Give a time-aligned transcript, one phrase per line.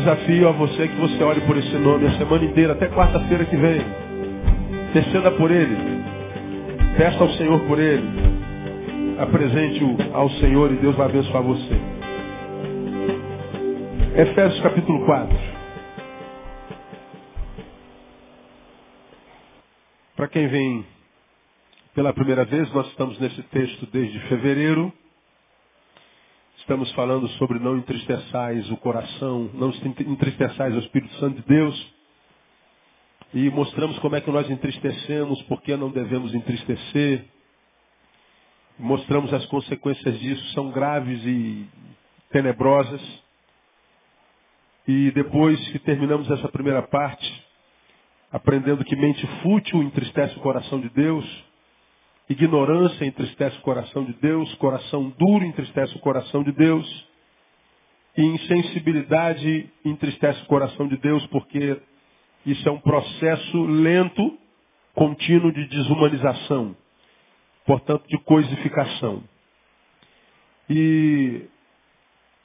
[0.00, 3.54] Desafio a você que você olhe por esse nome a semana inteira, até quarta-feira que
[3.54, 3.82] vem.
[4.88, 5.76] Interceda por ele.
[6.96, 8.08] Peça ao Senhor por ele.
[9.18, 11.74] Apresente-o ao Senhor e Deus vai abençoar você.
[14.16, 15.38] Efésios capítulo 4.
[20.16, 20.86] Para quem vem
[21.94, 24.90] pela primeira vez, nós estamos nesse texto desde fevereiro.
[26.70, 29.70] Estamos falando sobre não entristeçais o coração, não
[30.06, 31.94] entristeçais o Espírito Santo de Deus.
[33.34, 37.24] E mostramos como é que nós entristecemos, por que não devemos entristecer.
[38.78, 41.66] Mostramos as consequências disso, são graves e
[42.30, 43.02] tenebrosas.
[44.86, 47.46] E depois que terminamos essa primeira parte,
[48.30, 51.44] aprendendo que mente fútil entristece o coração de Deus,
[52.30, 57.08] Ignorância entristece o coração de Deus, coração duro entristece o coração de Deus.
[58.16, 61.76] E insensibilidade entristece o coração de Deus, porque
[62.46, 64.38] isso é um processo lento,
[64.94, 66.76] contínuo de desumanização,
[67.66, 69.24] portanto, de coisificação.
[70.68, 71.48] E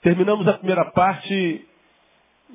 [0.02, 1.64] terminamos a primeira parte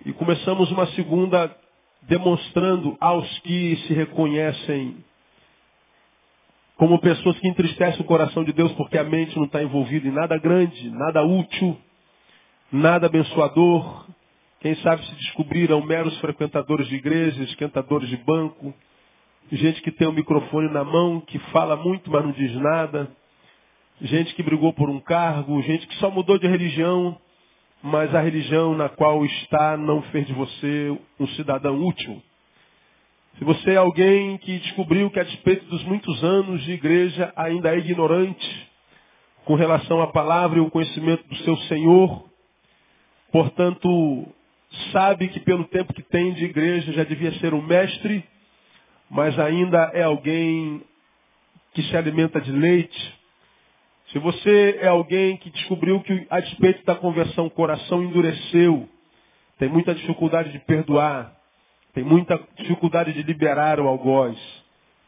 [0.04, 1.56] e começamos uma segunda
[2.02, 4.96] demonstrando aos que se reconhecem
[6.80, 10.10] como pessoas que entristecem o coração de Deus porque a mente não está envolvida em
[10.10, 11.76] nada grande, nada útil,
[12.72, 14.06] nada abençoador.
[14.60, 18.72] Quem sabe se descobriram meros frequentadores de igrejas, esquentadores de banco,
[19.52, 23.10] gente que tem o um microfone na mão, que fala muito, mas não diz nada,
[24.00, 27.14] gente que brigou por um cargo, gente que só mudou de religião,
[27.82, 32.22] mas a religião na qual está não fez de você um cidadão útil.
[33.40, 37.74] Se você é alguém que descobriu que a despeito dos muitos anos de igreja ainda
[37.74, 38.68] é ignorante
[39.46, 42.28] com relação à palavra e o conhecimento do seu Senhor,
[43.32, 44.28] portanto,
[44.92, 48.22] sabe que pelo tempo que tem de igreja já devia ser um mestre,
[49.08, 50.82] mas ainda é alguém
[51.72, 53.18] que se alimenta de leite.
[54.08, 58.86] Se você é alguém que descobriu que a despeito da conversão o coração endureceu,
[59.58, 61.39] tem muita dificuldade de perdoar,
[61.92, 64.38] tem muita dificuldade de liberar o algoz.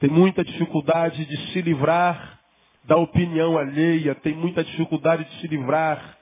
[0.01, 2.41] Tem muita dificuldade de se livrar
[2.85, 4.15] da opinião alheia.
[4.17, 6.19] Tem muita dificuldade de se livrar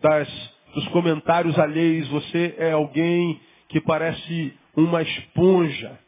[0.00, 0.28] das,
[0.74, 2.08] dos comentários alheios.
[2.08, 3.38] Você é alguém
[3.68, 5.98] que parece uma esponja,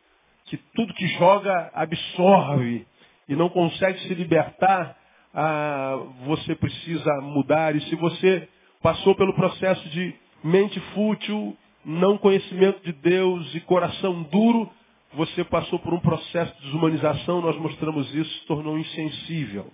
[0.47, 2.87] que tudo que joga absorve
[3.29, 4.97] e não consegue se libertar.
[5.35, 7.77] Ah, você precisa mudar.
[7.77, 8.49] E se você
[8.83, 11.55] passou pelo processo de mente fútil,
[11.85, 14.71] não conhecimento de Deus e coração duro,
[15.15, 19.67] você passou por um processo de desumanização, nós mostramos isso, se tornou insensível.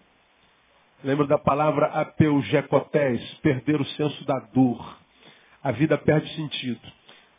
[1.04, 4.98] Lembra da palavra apeugecotés, perder o senso da dor.
[5.62, 6.80] A vida perde sentido.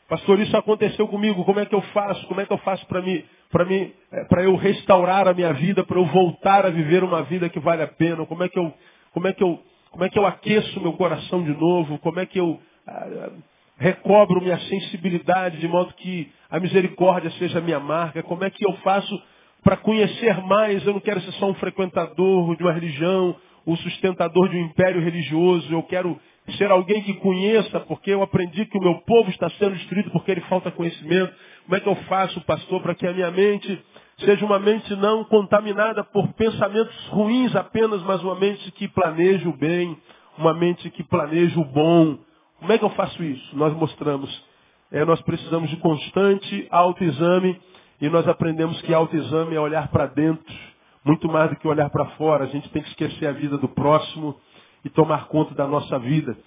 [0.07, 2.25] Pastor, isso aconteceu comigo, como é que eu faço?
[2.27, 5.51] Como é que eu faço para mim, para mim, eh, para eu restaurar a minha
[5.53, 8.25] vida, para eu voltar a viver uma vida que vale a pena?
[8.25, 8.73] Como é que eu,
[9.11, 9.59] como é que eu,
[9.91, 11.97] como é que eu aqueço meu coração de novo?
[11.99, 13.29] Como é que eu ah,
[13.77, 18.23] recobro minha sensibilidade de modo que a misericórdia seja minha marca?
[18.23, 19.21] Como é que eu faço
[19.63, 20.85] para conhecer mais?
[20.85, 23.35] Eu não quero ser só um frequentador de uma religião,
[23.65, 25.71] um sustentador de um império religioso.
[25.71, 26.19] Eu quero
[26.57, 30.31] ser alguém que conheça, porque eu aprendi que o meu povo está sendo destruído porque
[30.31, 31.33] ele falta conhecimento.
[31.65, 33.79] Como é que eu faço, pastor, para que a minha mente
[34.19, 39.55] seja uma mente não contaminada por pensamentos ruins apenas, mas uma mente que planeje o
[39.55, 39.95] bem,
[40.37, 42.17] uma mente que planeje o bom,
[42.59, 43.55] como é que eu faço isso?
[43.55, 44.45] Nós mostramos.
[44.91, 47.59] É, nós precisamos de constante autoexame
[47.99, 50.55] e nós aprendemos que autoexame é olhar para dentro,
[51.03, 52.45] muito mais do que olhar para fora.
[52.45, 54.35] A gente tem que esquecer a vida do próximo
[54.83, 56.37] e tomar conta da nossa vida.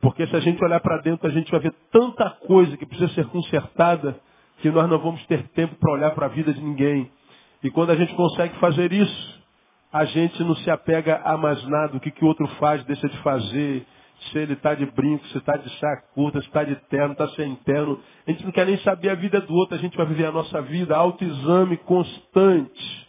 [0.00, 3.12] Porque se a gente olhar para dentro, a gente vai ver tanta coisa que precisa
[3.14, 4.20] ser consertada
[4.58, 7.10] que nós não vamos ter tempo para olhar para a vida de ninguém.
[7.62, 9.42] E quando a gente consegue fazer isso,
[9.92, 11.96] a gente não se apega a mais nada.
[11.96, 13.86] O que, que o outro faz, deixa de fazer
[14.30, 17.28] se ele está de brinco, se está de saco curta, se está de terno, está
[17.30, 18.00] sem terno.
[18.26, 20.32] A gente não quer nem saber a vida do outro, a gente vai viver a
[20.32, 23.08] nossa vida, autoexame constante.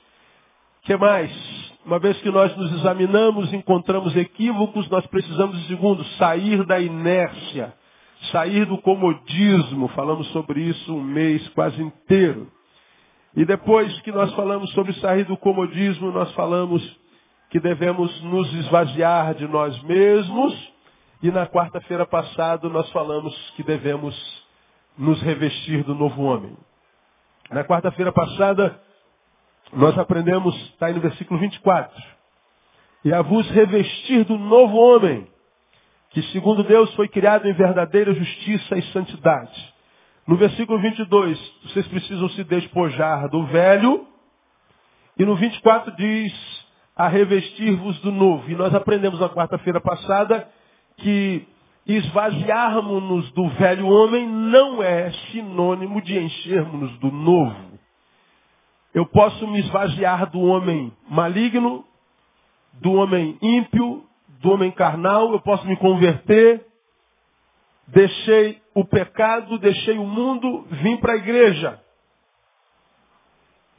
[0.82, 1.68] O que mais?
[1.86, 7.74] Uma vez que nós nos examinamos, encontramos equívocos, nós precisamos, segundo, sair da inércia,
[8.32, 9.88] sair do comodismo.
[9.90, 12.52] Falamos sobre isso um mês quase inteiro.
[13.36, 16.84] E depois que nós falamos sobre sair do comodismo, nós falamos
[17.50, 20.77] que devemos nos esvaziar de nós mesmos
[21.22, 24.16] e na quarta-feira passada nós falamos que devemos
[24.98, 26.56] nos revestir do novo homem.
[27.50, 28.80] Na quarta-feira passada
[29.74, 32.04] nós aprendemos, está aí no versículo 24,
[33.04, 35.28] e a vos revestir do novo homem,
[36.12, 39.74] que segundo Deus foi criado em verdadeira justiça e santidade.
[40.26, 44.06] No versículo 22, vocês precisam se despojar do velho.
[45.18, 46.34] E no 24 diz,
[46.96, 48.50] a revestir-vos do novo.
[48.50, 50.50] E nós aprendemos na quarta-feira passada
[50.98, 51.48] que
[51.86, 57.80] esvaziarmos-nos do velho homem não é sinônimo de enchermos-nos do novo.
[58.94, 61.86] Eu posso me esvaziar do homem maligno,
[62.74, 64.04] do homem ímpio,
[64.42, 66.66] do homem carnal, eu posso me converter,
[67.88, 71.82] deixei o pecado, deixei o mundo, vim para a igreja.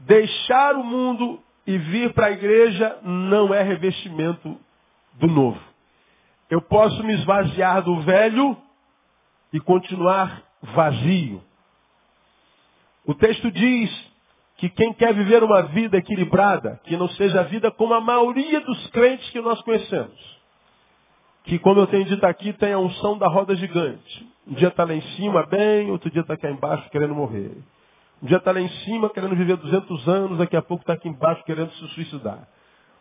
[0.00, 4.56] Deixar o mundo e vir para a igreja não é revestimento
[5.14, 5.67] do novo.
[6.50, 8.56] Eu posso me esvaziar do velho
[9.52, 11.42] e continuar vazio.
[13.04, 14.08] O texto diz
[14.56, 18.60] que quem quer viver uma vida equilibrada, que não seja a vida como a maioria
[18.60, 20.38] dos crentes que nós conhecemos,
[21.44, 24.28] que, como eu tenho dito aqui, tem a unção da roda gigante.
[24.46, 27.56] Um dia está lá em cima bem, outro dia está aqui embaixo querendo morrer.
[28.22, 31.08] Um dia está lá em cima querendo viver 200 anos, daqui a pouco está aqui
[31.08, 32.48] embaixo querendo se suicidar.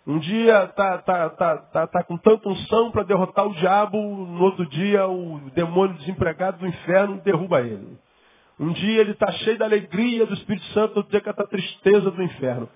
[0.08, 4.42] Um dia está tá, tá, tá, tá com tanta unção para derrotar o diabo, no
[4.42, 7.98] outro dia o demônio desempregado do inferno derruba ele.
[8.58, 12.10] Um dia ele está cheio da alegria do Espírito Santo, outro dia com a tristeza
[12.10, 12.70] do inferno.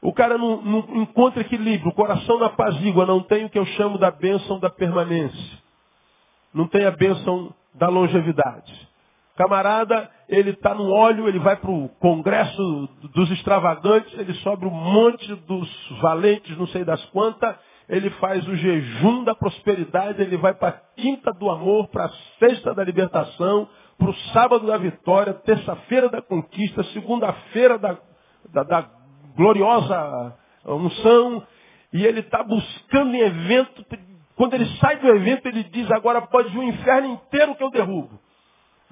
[0.00, 3.66] O cara não, não, encontra equilíbrio, o coração na apazigua, não tem o que eu
[3.66, 5.58] chamo da bênção da permanência.
[6.54, 8.88] Não tem a bênção da longevidade.
[9.36, 14.70] Camarada, ele está no óleo, ele vai para o congresso dos extravagantes, ele sobe o
[14.70, 15.68] monte dos
[16.00, 17.56] valentes, não sei das quantas,
[17.88, 22.12] ele faz o jejum da prosperidade, ele vai para a quinta do amor, para a
[22.38, 23.68] sexta da libertação,
[23.98, 27.98] para o sábado da vitória, terça-feira da conquista, segunda-feira da,
[28.52, 28.90] da, da
[29.36, 30.36] gloriosa
[30.66, 31.46] unção,
[31.92, 33.84] e ele está buscando em evento,
[34.36, 37.70] quando ele sai do evento, ele diz, agora pode vir o inferno inteiro que eu
[37.70, 38.20] derrubo.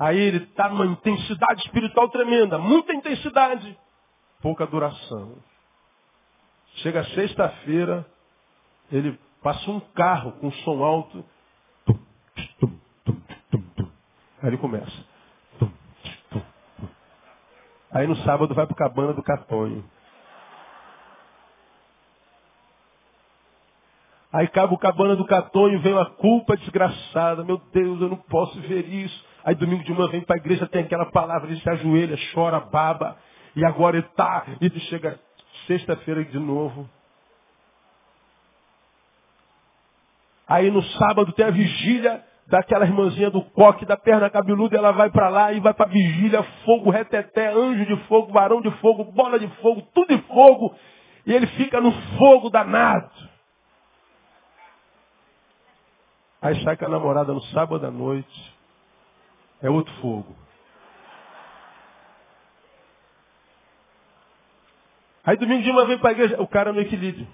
[0.01, 3.79] Aí ele está numa intensidade espiritual tremenda, muita intensidade,
[4.41, 5.35] pouca duração.
[6.77, 8.07] Chega sexta-feira,
[8.91, 11.23] ele passa um carro com som alto.
[14.43, 15.05] Aí ele começa.
[17.93, 19.85] Aí no sábado vai para cabana do Catonho.
[24.33, 27.45] Aí cabe o cabana do Catonho, vem uma culpa desgraçada.
[27.45, 29.30] Meu Deus, eu não posso ver isso.
[29.45, 32.61] Aí domingo de manhã vem para a igreja, tem aquela palavra, ele se ajoelha, chora,
[32.61, 33.17] baba.
[33.57, 35.19] E agora ele está, e chega
[35.67, 36.89] sexta-feira de novo.
[40.47, 45.09] Aí no sábado tem a vigília daquela irmãzinha do coque, da perna cabeluda, ela vai
[45.09, 49.39] para lá e vai para vigília, fogo, reteté, anjo de fogo, varão de fogo, bola
[49.39, 50.75] de fogo, tudo de fogo.
[51.25, 53.11] E ele fica no fogo danado.
[56.43, 58.60] Aí sai com a namorada no sábado à noite.
[59.63, 60.35] É outro fogo.
[65.25, 67.27] Aí domingo de uma vez para a igreja, o cara no equilíbrio.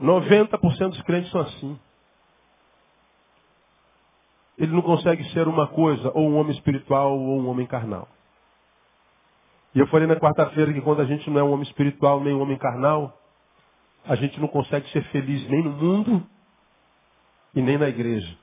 [0.00, 1.78] 90% dos crentes são assim.
[4.58, 8.08] Ele não consegue ser uma coisa, ou um homem espiritual, ou um homem carnal.
[9.74, 12.34] E eu falei na quarta-feira que quando a gente não é um homem espiritual, nem
[12.34, 13.18] um homem carnal,
[14.04, 16.26] a gente não consegue ser feliz nem no mundo
[17.54, 18.41] e nem na igreja.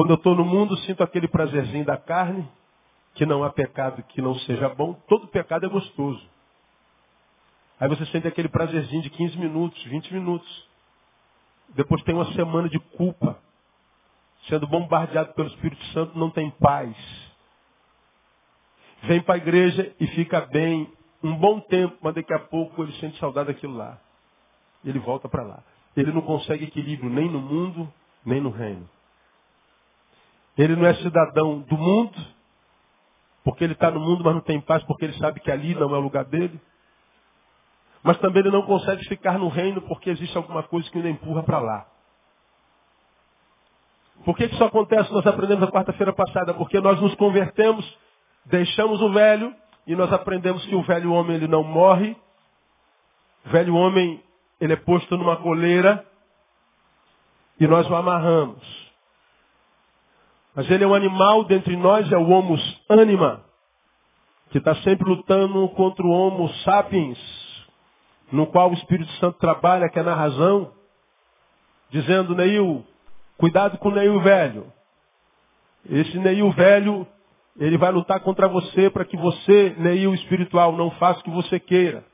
[0.00, 2.48] Quando eu estou no mundo, sinto aquele prazerzinho da carne,
[3.12, 4.94] que não há pecado que não seja bom.
[5.06, 6.26] Todo pecado é gostoso.
[7.78, 10.68] Aí você sente aquele prazerzinho de 15 minutos, 20 minutos.
[11.74, 13.38] Depois tem uma semana de culpa.
[14.48, 16.96] Sendo bombardeado pelo Espírito Santo, não tem paz.
[19.02, 20.90] Vem para a igreja e fica bem
[21.22, 24.00] um bom tempo, mas daqui a pouco ele sente saudade daquilo lá.
[24.82, 25.62] Ele volta para lá.
[25.94, 27.92] Ele não consegue equilíbrio nem no mundo,
[28.24, 28.88] nem no reino.
[30.56, 32.18] Ele não é cidadão do mundo,
[33.44, 35.94] porque ele está no mundo, mas não tem paz, porque ele sabe que ali não
[35.94, 36.60] é o lugar dele.
[38.02, 41.42] Mas também ele não consegue ficar no reino porque existe alguma coisa que o empurra
[41.42, 41.86] para lá.
[44.24, 45.12] Por que, isso acontece?
[45.12, 46.54] Nós aprendemos na quarta-feira passada.
[46.54, 47.98] Porque nós nos convertemos,
[48.44, 49.54] deixamos o velho
[49.86, 52.16] e nós aprendemos que o velho homem ele não morre.
[53.46, 54.22] O velho homem
[54.60, 56.06] ele é posto numa coleira
[57.58, 58.79] e nós o amarramos.
[60.54, 63.44] Mas ele é um animal dentre nós, é o Homus anima,
[64.50, 67.18] que está sempre lutando contra o Homo sapiens,
[68.32, 70.72] no qual o Espírito Santo trabalha, que é na razão,
[71.90, 72.84] dizendo, Neil,
[73.36, 74.72] cuidado com o Neil velho.
[75.88, 77.06] Esse Neil velho,
[77.56, 81.60] ele vai lutar contra você para que você, Neil espiritual, não faça o que você
[81.60, 82.04] queira.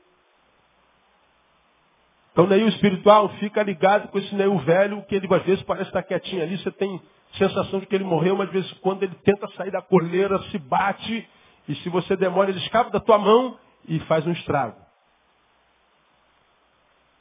[2.31, 6.03] Então Neil espiritual fica ligado com esse Neil velho, que ele às vezes parece estar
[6.03, 7.01] quietinho ali, você tem
[7.33, 10.57] sensação de que ele morreu, mas às vezes quando ele tenta sair da coleira, se
[10.57, 11.27] bate,
[11.67, 13.57] e se você demora, ele escapa da tua mão
[13.87, 14.77] e faz um estrago.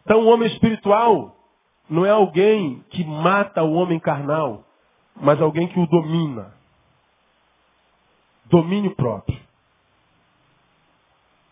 [0.05, 1.37] Então o homem espiritual
[1.89, 4.65] não é alguém que mata o homem carnal,
[5.17, 6.55] mas alguém que o domina.
[8.47, 9.41] Domínio próprio.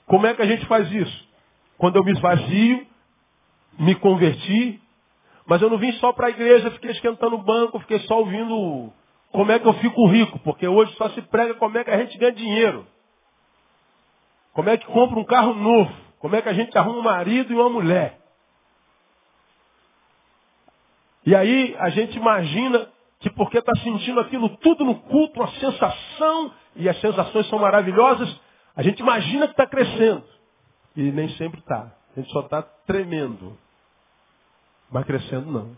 [0.07, 1.29] Como é que a gente faz isso?
[1.79, 2.87] Quando eu me esvazio,
[3.79, 4.81] me converti,
[5.47, 8.93] mas eu não vim só para a igreja, fiquei esquentando o banco, fiquei só ouvindo
[9.31, 11.99] como é que eu fico rico, porque hoje só se prega como é que a
[11.99, 12.87] gente ganha dinheiro.
[14.53, 15.93] Como é que compra um carro novo?
[16.21, 18.19] Como é que a gente arruma um marido e uma mulher?
[21.27, 26.53] E aí a gente imagina que porque está sentindo aquilo tudo no culto, uma sensação,
[26.77, 28.41] e as sensações são maravilhosas,
[28.77, 30.25] a gente imagina que está crescendo.
[30.97, 31.93] E nem sempre está.
[32.17, 33.59] A gente só está tremendo.
[34.91, 35.77] Mas crescendo não.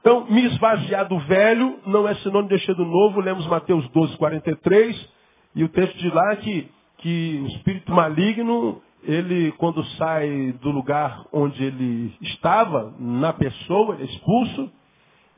[0.00, 3.20] Então, me esvaziar do velho não é sinônimo de encher do novo.
[3.20, 5.08] Lemos Mateus 12, 43.
[5.56, 10.70] E o texto de lá é que, que o espírito maligno ele, quando sai do
[10.70, 14.70] lugar onde ele estava, na pessoa, ele é expulso,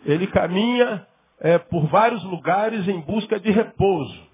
[0.04, 1.06] ele caminha
[1.40, 4.30] é, por vários lugares em busca de repouso.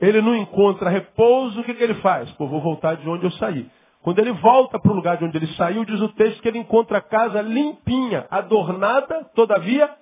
[0.00, 2.30] Ele não encontra repouso, o que, que ele faz?
[2.32, 3.70] Pô, vou voltar de onde eu saí.
[4.02, 6.58] Quando ele volta para o lugar de onde ele saiu, diz o texto que ele
[6.58, 9.94] encontra a casa limpinha, adornada, todavia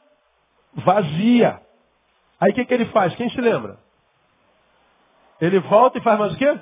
[0.74, 1.60] vazia.
[2.40, 3.14] Aí o que, que ele faz?
[3.14, 3.78] Quem se lembra?
[5.40, 6.58] Ele volta e faz mais o quê?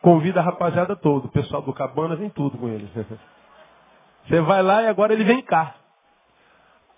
[0.00, 1.26] Convida a rapaziada toda.
[1.26, 2.88] O pessoal do Cabana vem tudo com ele.
[4.26, 5.74] Você vai lá e agora ele vem cá.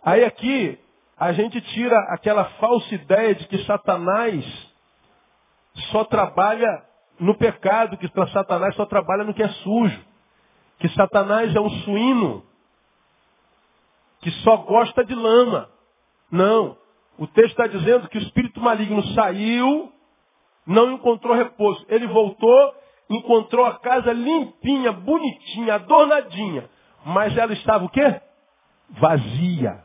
[0.02, 0.78] Aí aqui
[1.16, 4.44] a gente tira aquela falsa ideia de que Satanás
[5.92, 6.82] só trabalha
[7.20, 10.00] no pecado, que Satanás só trabalha no que é sujo.
[10.78, 12.44] Que Satanás é um suíno
[14.20, 15.68] que só gosta de lama.
[16.30, 16.76] Não.
[17.18, 19.92] O texto está dizendo que o espírito maligno saiu,
[20.66, 21.84] não encontrou repouso.
[21.88, 22.74] Ele voltou
[23.10, 26.70] encontrou a casa limpinha, bonitinha, adornadinha.
[27.04, 28.20] Mas ela estava o quê?
[28.90, 29.84] Vazia.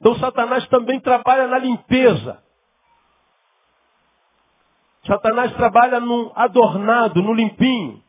[0.00, 2.42] Então Satanás também trabalha na limpeza.
[5.06, 8.02] Satanás trabalha no adornado, no limpinho.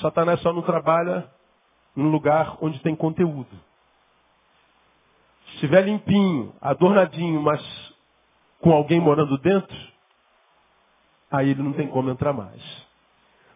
[0.00, 1.30] Satanás só não trabalha
[1.94, 3.50] no lugar onde tem conteúdo.
[5.46, 7.60] Se estiver limpinho, adornadinho, mas
[8.60, 9.76] com alguém morando dentro,
[11.30, 12.62] aí ele não tem como entrar mais.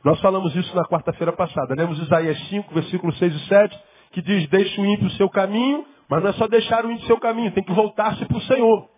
[0.05, 1.75] Nós falamos isso na quarta-feira passada.
[1.75, 3.83] Lemos Isaías 5, versículos 6 e 7,
[4.13, 7.05] que diz, deixe o ímpio o seu caminho, mas não é só deixar o ímpio
[7.05, 8.94] o seu caminho, tem que voltar-se para o Senhor.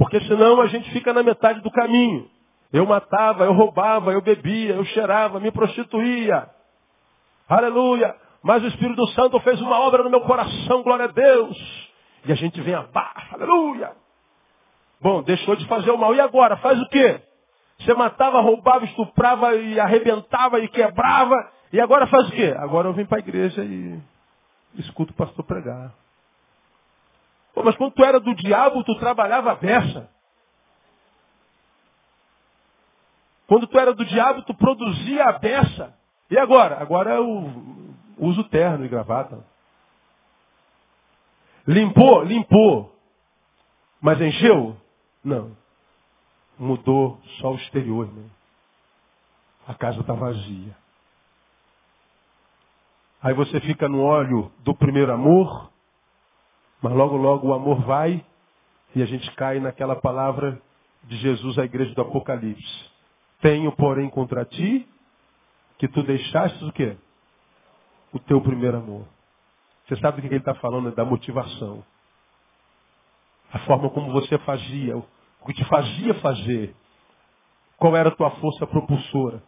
[0.00, 2.26] Porque senão a gente fica na metade do caminho.
[2.72, 6.48] Eu matava, eu roubava, eu bebia, eu cheirava, me prostituía.
[7.46, 8.16] Aleluia!
[8.42, 11.90] Mas o Espírito Santo fez uma obra no meu coração, glória a Deus.
[12.24, 13.92] E a gente vem abaixo, aleluia!
[15.02, 16.14] Bom, deixou de fazer o mal.
[16.14, 16.56] E agora?
[16.56, 17.20] Faz o quê?
[17.80, 21.36] Você matava, roubava, estuprava e arrebentava e quebrava.
[21.74, 22.54] E agora faz o quê?
[22.56, 24.00] Agora eu vim para a igreja e
[24.78, 25.92] escuto o pastor pregar.
[27.60, 30.08] Pô, mas quando tu era do diabo, tu trabalhava a beça.
[33.46, 35.94] Quando tu era do diabo, tu produzia a beça.
[36.30, 36.80] E agora?
[36.80, 37.52] Agora eu
[38.16, 39.44] uso terno e gravata.
[41.66, 42.22] Limpou?
[42.22, 42.96] Limpou.
[44.00, 44.74] Mas encheu?
[45.22, 45.54] Não
[46.58, 48.30] mudou só o exterior, irmão.
[49.68, 50.74] A casa está vazia.
[53.22, 55.69] Aí você fica no óleo do primeiro amor,
[56.82, 58.24] mas logo, logo o amor vai
[58.94, 60.60] e a gente cai naquela palavra
[61.04, 62.90] de Jesus à igreja do Apocalipse.
[63.40, 64.88] Tenho, porém, contra ti
[65.78, 66.96] que tu deixaste o quê?
[68.12, 69.06] O teu primeiro amor.
[69.86, 70.88] Você sabe do que ele está falando?
[70.88, 71.82] É da motivação.
[73.52, 75.04] A forma como você fazia, o
[75.46, 76.74] que te fazia fazer,
[77.76, 79.42] qual era a tua força propulsora.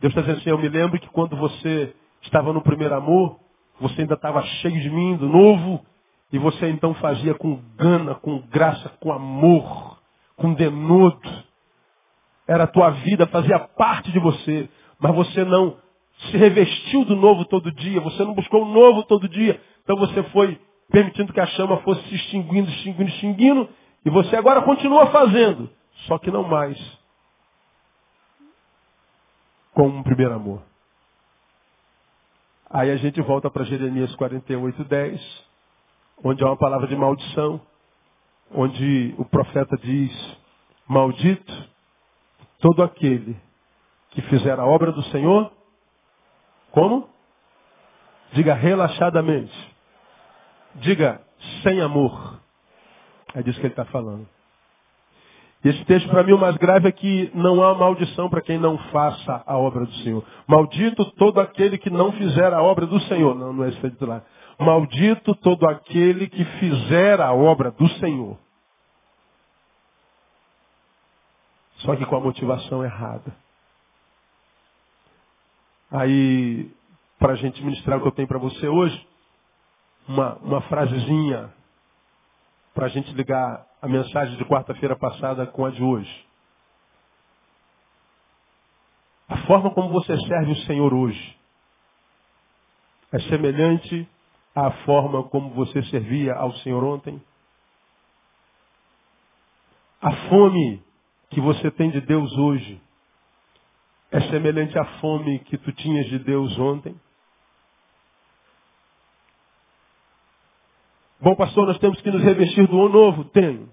[0.00, 3.40] Deus está dizendo assim, eu me lembro que quando você estava no primeiro amor,
[3.80, 5.84] você ainda estava cheio de mim, do novo,
[6.32, 9.98] e você então fazia com gana, com graça, com amor,
[10.36, 11.44] com denodo.
[12.46, 15.76] Era a tua vida, fazia parte de você, mas você não
[16.30, 20.22] se revestiu do novo todo dia, você não buscou o novo todo dia, então você
[20.24, 23.68] foi permitindo que a chama fosse se extinguindo, extinguindo, extinguindo,
[24.04, 25.68] e você agora continua fazendo,
[26.06, 26.78] só que não mais
[29.72, 30.62] com um primeiro amor.
[32.70, 35.44] Aí a gente volta para Jeremias 48, 10,
[36.22, 37.60] onde há uma palavra de maldição,
[38.54, 40.36] onde o profeta diz,
[40.86, 41.52] maldito
[42.60, 43.36] todo aquele
[44.10, 45.50] que fizer a obra do Senhor,
[46.70, 47.08] como?
[48.32, 49.54] Diga relaxadamente.
[50.76, 51.20] Diga
[51.62, 52.40] sem amor.
[53.34, 54.26] É disso que ele está falando.
[55.64, 58.76] Esse texto, para mim, o mais grave é que não há maldição para quem não
[58.90, 60.22] faça a obra do Senhor.
[60.46, 63.34] Maldito todo aquele que não fizer a obra do Senhor.
[63.34, 64.22] Não, não é isso que lá.
[64.58, 68.38] Maldito todo aquele que fizer a obra do Senhor.
[71.78, 73.34] Só que com a motivação errada.
[75.90, 76.72] Aí,
[77.18, 79.08] para a gente ministrar o que eu tenho para você hoje,
[80.08, 81.52] uma, uma frasezinha
[82.74, 86.26] para a gente ligar a mensagem de quarta-feira passada com a de hoje.
[89.28, 91.38] A forma como você serve o Senhor hoje
[93.12, 94.08] é semelhante
[94.54, 97.20] à forma como você servia ao Senhor ontem?
[100.00, 100.82] A fome
[101.30, 102.80] que você tem de Deus hoje
[104.10, 106.94] é semelhante à fome que tu tinhas de Deus ontem?
[111.20, 113.24] Bom, pastor, nós temos que nos revestir do novo.
[113.24, 113.72] Tenho.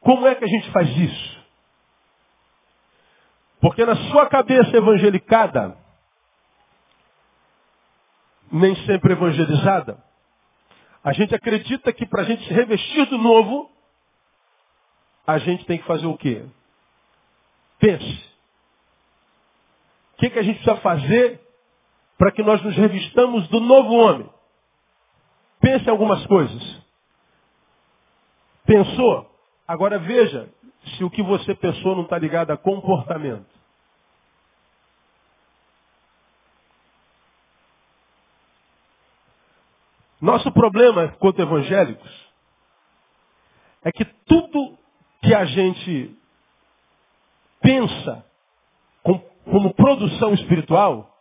[0.00, 1.38] Como é que a gente faz isso?
[3.60, 5.76] Porque na sua cabeça evangelicada,
[8.50, 10.02] nem sempre evangelizada,
[11.08, 13.70] a gente acredita que para a gente se revestir do novo,
[15.26, 16.44] a gente tem que fazer o quê?
[17.78, 18.28] Pense.
[20.12, 21.40] O que, que a gente precisa fazer
[22.18, 24.28] para que nós nos revistamos do novo homem?
[25.58, 26.82] Pense algumas coisas.
[28.66, 29.34] Pensou?
[29.66, 30.52] Agora veja
[30.94, 33.57] se o que você pensou não está ligado a comportamento.
[40.20, 42.28] Nosso problema, quanto evangélicos,
[43.84, 44.76] é que tudo
[45.22, 46.16] que a gente
[47.60, 48.24] pensa
[49.44, 51.14] como produção espiritual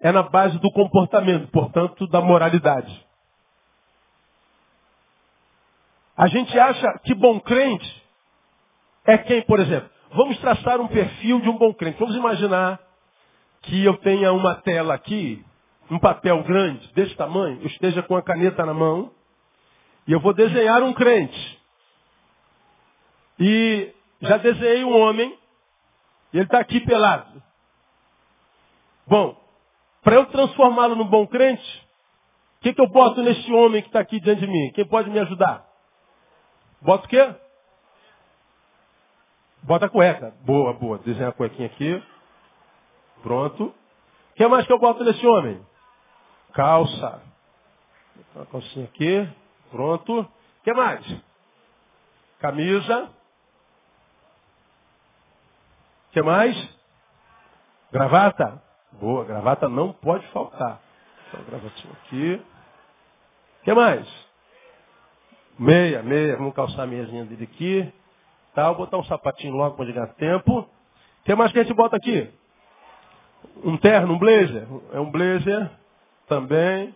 [0.00, 3.06] é na base do comportamento, portanto, da moralidade.
[6.16, 8.02] A gente acha que bom crente
[9.04, 11.98] é quem, por exemplo, vamos traçar um perfil de um bom crente.
[11.98, 12.80] Vamos imaginar
[13.62, 15.44] que eu tenha uma tela aqui,
[15.90, 19.10] um papel grande, desse tamanho, eu esteja com a caneta na mão,
[20.06, 21.60] e eu vou desenhar um crente.
[23.38, 25.36] E já desenhei um homem,
[26.32, 27.42] e ele está aqui pelado.
[29.06, 29.36] Bom,
[30.02, 31.88] para eu transformá-lo num bom crente,
[32.58, 34.70] o que, que eu boto nesse homem que está aqui diante de mim?
[34.72, 35.66] Quem pode me ajudar?
[36.80, 37.34] Bota o quê?
[39.62, 40.34] Bota a cueca.
[40.44, 40.98] Boa, boa.
[40.98, 42.02] Desenha a cuequinha aqui.
[43.22, 43.64] Pronto.
[43.64, 45.60] O que mais que eu boto nesse homem?
[46.52, 47.22] Calça.
[48.16, 49.28] Botar a calcinha aqui.
[49.70, 50.20] Pronto.
[50.20, 50.28] O
[50.64, 51.06] que mais?
[52.40, 53.04] Camisa.
[56.08, 56.78] O que mais?
[57.92, 58.62] Gravata.
[58.92, 60.80] Boa, gravata não pode faltar.
[61.28, 62.42] Então, gravatinha aqui.
[63.60, 64.30] O que mais?
[65.58, 67.92] Meia, meia, vamos calçar a meiazinha dele aqui.
[68.54, 70.60] Tal, botar um sapatinho logo para ganhar tempo.
[70.60, 70.68] O
[71.24, 72.32] que mais que a gente bota aqui?
[73.62, 74.66] Um terno, um blazer.
[74.92, 75.70] É um blazer
[76.30, 76.94] também.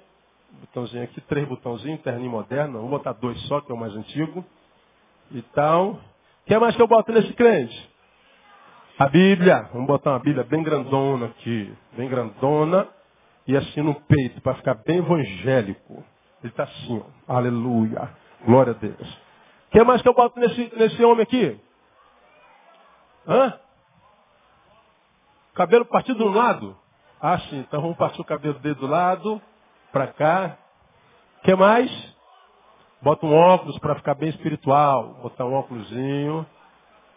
[0.60, 2.80] Botãozinho aqui, três botãozinhos, terninho moderno.
[2.80, 4.44] Vou botar dois só, que é o mais antigo.
[5.32, 5.90] E tal.
[5.90, 6.00] O
[6.46, 7.90] que mais que eu boto nesse crente?
[8.96, 9.68] A Bíblia.
[9.72, 11.74] Vamos botar uma Bíblia bem grandona aqui.
[11.96, 12.86] Bem grandona.
[13.46, 16.04] E assim no peito, para ficar bem evangélico.
[16.42, 17.34] Ele está assim, ó.
[17.36, 18.08] Aleluia.
[18.46, 19.14] Glória a Deus.
[19.68, 21.60] O que mais que eu boto nesse, nesse homem aqui?
[23.26, 23.58] Hã?
[25.54, 26.83] Cabelo partido de um lado?
[27.26, 27.60] Ah, sim.
[27.60, 29.40] Então vamos partir o cabelo dele do lado,
[29.90, 30.58] para cá.
[31.42, 31.90] Que mais?
[33.00, 35.14] Bota um óculos para ficar bem espiritual.
[35.22, 36.46] Botar um óculosinho.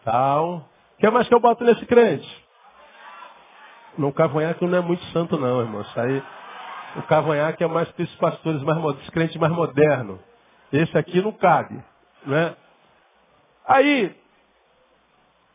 [0.06, 0.64] Tal.
[0.98, 2.46] Que mais que eu boto nesse crente?
[3.98, 5.82] No cavanhaque não é muito santo não, irmão.
[5.82, 6.22] Isso aí,
[6.96, 10.18] o cavanhaque é mais para esses pastores mais modernos, crentes mais modernos.
[10.72, 11.84] Esse aqui não cabe.
[12.24, 12.56] Né?
[13.66, 14.16] Aí,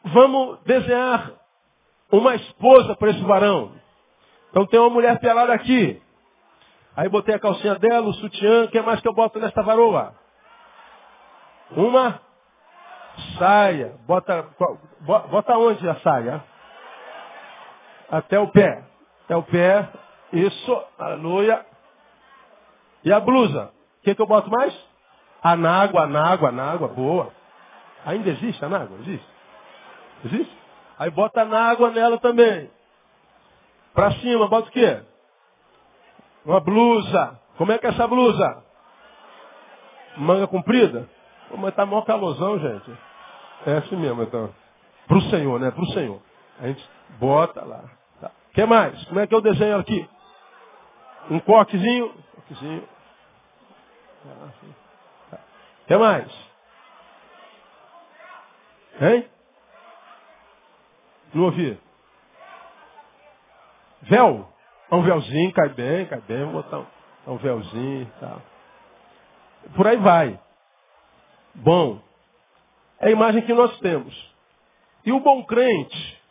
[0.03, 1.31] vamos desenhar
[2.11, 3.81] uma esposa para esse varão.
[4.53, 5.99] Então tem uma mulher pelada aqui.
[6.95, 10.13] Aí botei a calcinha dela, o sutiã, o que mais que eu boto nesta varoa?
[11.71, 12.21] Uma
[13.39, 13.95] saia.
[14.05, 14.47] Bota,
[15.01, 16.43] bota onde a saia?
[18.11, 18.83] Até o pé.
[19.25, 19.89] Até o pé.
[20.31, 20.83] Isso.
[20.99, 21.65] Aleluia.
[23.03, 23.71] E a blusa?
[24.01, 24.71] O que, que eu boto mais?
[25.41, 27.33] Anágua, anágua, anágua, boa.
[28.05, 28.99] Ainda existe anágua?
[28.99, 29.27] Existe?
[30.25, 30.57] Existe?
[30.99, 32.69] Aí bota anágua nela também.
[33.93, 35.01] Pra cima, bota o quê?
[36.45, 37.39] Uma blusa.
[37.57, 38.63] Como é que é essa blusa?
[40.17, 41.09] Manga comprida?
[41.49, 42.97] Pô, mas tá maior calorzão, gente.
[43.65, 44.53] É assim mesmo, então.
[45.07, 45.71] Pro Senhor, né?
[45.71, 46.19] Pro Senhor.
[46.59, 47.83] A gente bota lá.
[48.19, 48.31] Tá.
[48.53, 49.03] Que mais?
[49.05, 50.09] Como é que eu desenho aqui?
[51.29, 52.13] Um coquezinho.
[52.35, 52.87] coquezinho.
[55.83, 56.31] O que mais?
[59.01, 59.27] Hein?
[61.33, 61.79] Não ouvi.
[64.03, 64.47] Véu.
[64.91, 66.43] Um véuzinho, cai bem, cai bem.
[66.45, 68.41] Vou botar um, um véuzinho e tal.
[69.75, 70.39] Por aí vai.
[71.55, 72.01] Bom.
[72.99, 74.33] É a imagem que nós temos.
[75.05, 76.21] E o bom crente,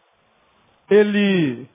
[0.89, 1.69] ele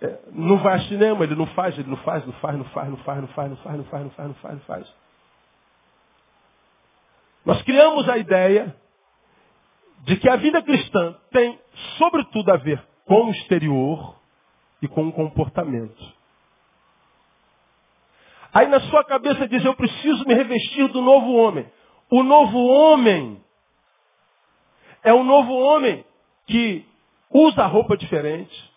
[0.00, 2.88] é, não vai ao cinema, ele não faz, ele não faz, não faz, não faz,
[2.90, 4.94] não faz, não faz, não faz, não faz, não faz, não faz, não faz.
[7.44, 8.74] Nós criamos a ideia
[10.00, 11.58] de que a vida cristã tem,
[11.98, 14.19] sobretudo, a ver com o exterior
[14.82, 16.20] e com o comportamento.
[18.52, 21.66] Aí na sua cabeça diz, eu preciso me revestir do novo homem.
[22.10, 23.40] O novo homem
[25.02, 26.04] é o novo homem
[26.46, 26.84] que
[27.30, 28.70] usa roupa diferente,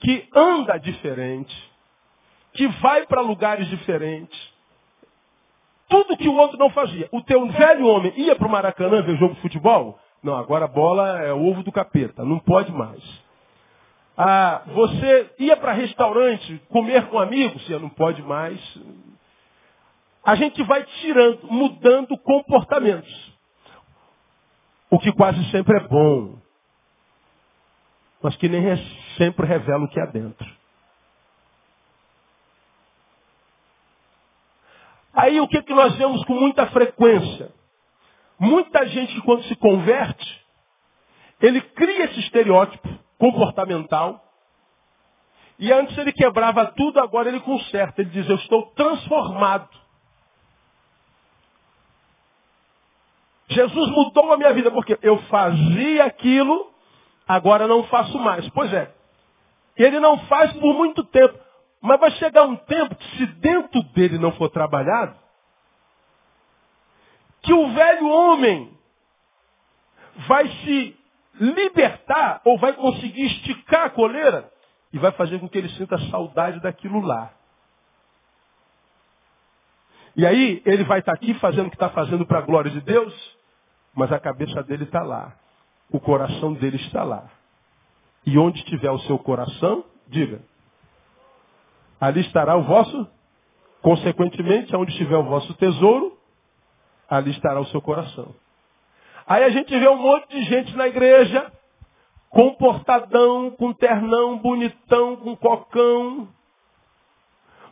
[0.00, 1.72] que anda diferente,
[2.52, 4.38] que vai para lugares diferentes,
[5.88, 7.08] tudo que o outro não fazia.
[7.10, 9.98] O teu velho homem ia para o Maracanã ver jogo de futebol?
[10.22, 13.02] Não, agora a bola é o ovo do capeta, não pode mais.
[14.20, 17.64] Ah, você ia para restaurante comer com amigos?
[17.64, 18.60] Você não pode mais.
[20.24, 23.32] A gente vai tirando, mudando comportamentos.
[24.90, 26.36] O que quase sempre é bom.
[28.20, 28.64] Mas que nem
[29.16, 30.58] sempre revela o que há dentro.
[35.14, 37.52] Aí o que, que nós vemos com muita frequência?
[38.36, 40.44] Muita gente, quando se converte,
[41.40, 44.24] ele cria esse estereótipo comportamental.
[45.58, 48.00] E antes ele quebrava tudo, agora ele conserta.
[48.00, 49.68] Ele diz, eu estou transformado.
[53.48, 56.70] Jesus mudou a minha vida, porque eu fazia aquilo,
[57.26, 58.48] agora não faço mais.
[58.50, 58.94] Pois é.
[59.76, 61.38] Ele não faz por muito tempo.
[61.80, 65.16] Mas vai chegar um tempo que se dentro dele não for trabalhado,
[67.42, 68.76] que o velho homem
[70.26, 70.97] vai se
[71.40, 74.50] libertar ou vai conseguir esticar a coleira
[74.92, 77.32] e vai fazer com que ele sinta saudade daquilo lá.
[80.16, 82.80] E aí ele vai estar aqui fazendo o que está fazendo para a glória de
[82.80, 83.36] Deus,
[83.94, 85.36] mas a cabeça dele está lá.
[85.90, 87.30] O coração dele está lá.
[88.26, 90.40] E onde estiver o seu coração, diga,
[92.00, 93.06] ali estará o vosso,
[93.80, 96.18] consequentemente, onde estiver o vosso tesouro,
[97.08, 98.34] ali estará o seu coração.
[99.28, 101.52] Aí a gente vê um monte de gente na igreja,
[102.30, 106.28] comportadão, com ternão, bonitão, com cocão,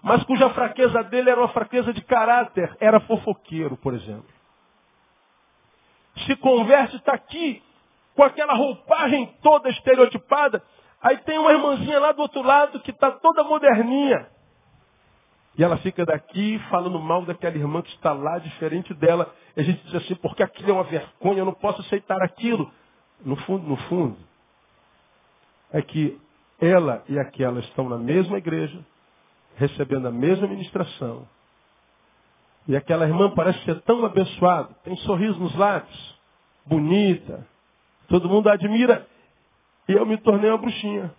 [0.02, 4.28] mas cuja fraqueza dele era uma fraqueza de caráter, era fofoqueiro, por exemplo.
[6.26, 7.62] Se converte, está aqui,
[8.14, 10.62] com aquela roupagem toda estereotipada,
[11.06, 14.28] Aí tem uma irmãzinha lá do outro lado que está toda moderninha.
[15.58, 19.34] E ela fica daqui falando mal daquela irmã que está lá, diferente dela.
[19.56, 22.70] E a gente diz assim, porque aquilo é uma vergonha, eu não posso aceitar aquilo.
[23.24, 24.16] No fundo, no fundo,
[25.72, 26.20] é que
[26.60, 28.78] ela e aquela estão na mesma igreja,
[29.56, 31.26] recebendo a mesma ministração.
[32.68, 36.18] E aquela irmã parece ser tão abençoada, tem sorriso nos lábios,
[36.66, 37.46] bonita,
[38.08, 39.06] todo mundo a admira,
[39.88, 41.14] e eu me tornei uma bruxinha.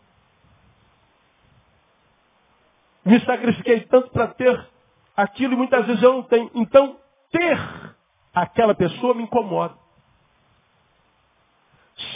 [3.08, 4.68] Me sacrifiquei tanto para ter
[5.16, 6.52] aquilo e muitas vezes eu não tenho.
[6.54, 6.98] Então,
[7.32, 7.58] ter
[8.34, 9.76] aquela pessoa me incomoda.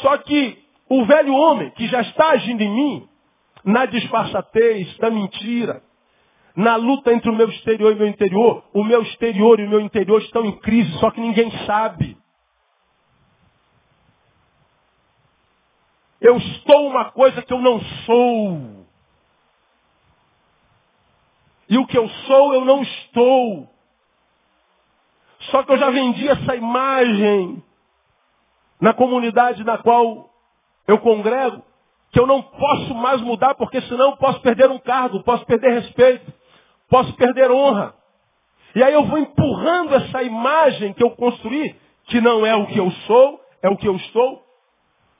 [0.01, 3.09] Só que o velho homem que já está agindo em mim,
[3.63, 5.81] na disfarçatez, na mentira,
[6.53, 9.69] na luta entre o meu exterior e o meu interior, o meu exterior e o
[9.69, 12.17] meu interior estão em crise, só que ninguém sabe.
[16.19, 18.80] Eu estou uma coisa que eu não sou.
[21.71, 23.67] E o que eu sou, eu não estou.
[25.49, 27.63] Só que eu já vendi essa imagem
[28.79, 30.29] na comunidade na qual
[30.87, 31.63] eu congrego,
[32.11, 35.71] que eu não posso mais mudar, porque senão eu posso perder um cargo, posso perder
[35.81, 36.31] respeito,
[36.89, 37.95] posso perder honra.
[38.75, 42.77] E aí eu vou empurrando essa imagem que eu construí, que não é o que
[42.77, 44.43] eu sou, é o que eu estou,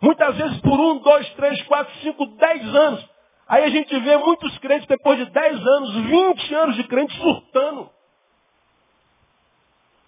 [0.02, 3.08] Muitas vezes por um, dois, três, quatro, cinco, dez anos.
[3.52, 7.90] Aí a gente vê muitos crentes, depois de dez anos, vinte anos de crente, surtando.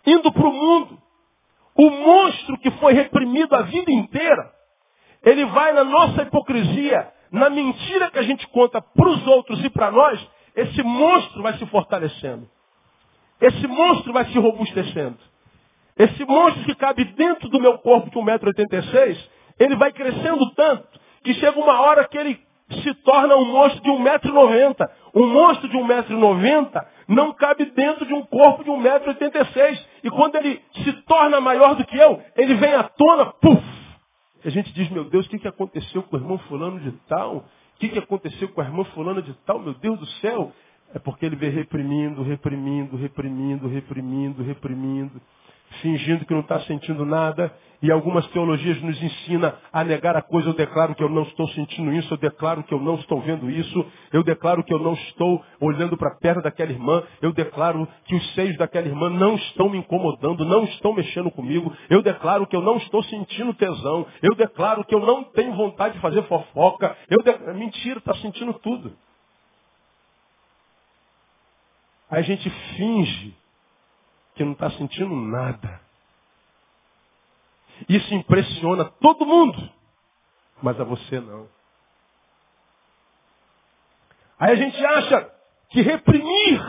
[0.06, 0.97] Indo para o mundo.
[1.75, 4.49] O monstro que foi reprimido a vida inteira,
[5.21, 9.69] ele vai na nossa hipocrisia, na mentira que a gente conta para os outros e
[9.69, 10.25] para nós,
[10.56, 12.49] esse monstro vai se fortalecendo.
[13.41, 15.17] Esse monstro vai se robustecendo.
[15.97, 19.17] Esse monstro que cabe dentro do meu corpo de 1,86m,
[19.60, 20.88] ele vai crescendo tanto
[21.25, 24.89] que chega uma hora que ele se torna um monstro de 1,90m.
[25.13, 29.80] Um monstro de 1,90m não cabe dentro de um corpo de 1,86m.
[30.04, 33.62] E quando ele se torna maior do que eu, ele vem à tona, puf!
[34.43, 36.91] E a gente diz, meu Deus, o que, que aconteceu com o irmão fulano de
[37.08, 37.38] tal?
[37.38, 39.60] O que, que aconteceu com a irmã fulana de tal?
[39.60, 40.52] Meu Deus do céu!
[40.93, 45.21] É porque ele vem reprimindo, reprimindo, reprimindo, reprimindo, reprimindo
[45.81, 47.51] fingindo que não está sentindo nada,
[47.83, 50.49] e algumas teologias nos ensina a negar a coisa.
[50.49, 53.49] Eu declaro que eu não estou sentindo isso, eu declaro que eu não estou vendo
[53.51, 57.86] isso, eu declaro que eu não estou olhando para a perna daquela irmã, eu declaro
[58.05, 62.47] que os seios daquela irmã não estão me incomodando, não estão mexendo comigo, eu declaro
[62.47, 66.23] que eu não estou sentindo tesão, eu declaro que eu não tenho vontade de fazer
[66.23, 67.53] fofoca, eu de...
[67.53, 68.93] mentira, está sentindo tudo.
[72.09, 73.42] A gente finge
[74.36, 75.82] que não está sentindo nada.
[77.88, 79.69] Isso impressiona todo mundo,
[80.62, 81.48] mas a você não.
[84.39, 85.32] Aí a gente acha
[85.69, 86.62] que reprimir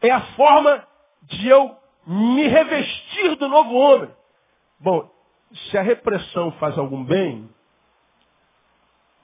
[0.00, 0.86] é a forma
[1.22, 4.10] de eu me revestir do novo homem.
[4.80, 5.10] Bom,
[5.52, 7.48] se a repressão faz algum bem,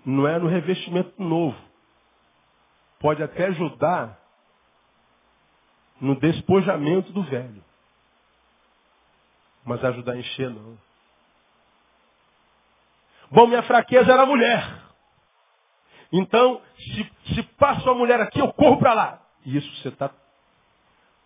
[0.05, 1.57] não é no revestimento novo.
[2.99, 4.19] Pode até ajudar
[6.01, 7.63] no despojamento do velho.
[9.65, 10.77] Mas ajudar a encher, não.
[13.31, 14.83] Bom, minha fraqueza era a mulher.
[16.13, 19.23] Então, se, se passa uma mulher aqui, eu corro para lá.
[19.45, 20.11] Isso você está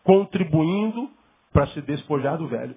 [0.02, 1.11] contribuindo
[1.52, 2.74] para se despojar do velho.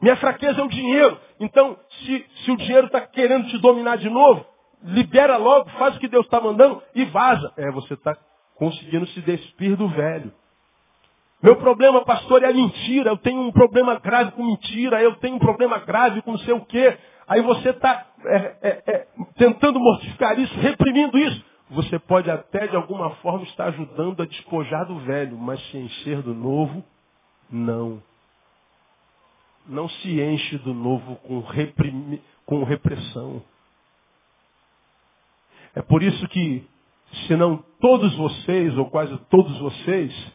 [0.00, 1.20] Minha fraqueza é o dinheiro.
[1.40, 4.46] Então, se, se o dinheiro está querendo te dominar de novo,
[4.82, 7.52] libera logo, faz o que Deus está mandando e vaza.
[7.56, 8.16] É, você está
[8.58, 10.32] conseguindo se despir do velho.
[11.40, 13.10] Meu problema, pastor, é a mentira.
[13.10, 15.00] Eu tenho um problema grave com mentira.
[15.00, 16.98] Eu tenho um problema grave com não sei o quê.
[17.28, 21.44] Aí você está é, é, é, tentando mortificar isso, reprimindo isso.
[21.70, 26.22] Você pode até, de alguma forma, estar ajudando a despojar do velho, mas se encher
[26.22, 26.82] do novo,
[27.50, 28.02] não.
[29.66, 33.42] Não se enche do novo com, reprimi, com repressão.
[35.74, 36.66] É por isso que
[37.12, 40.32] se não todos vocês, ou quase todos vocês,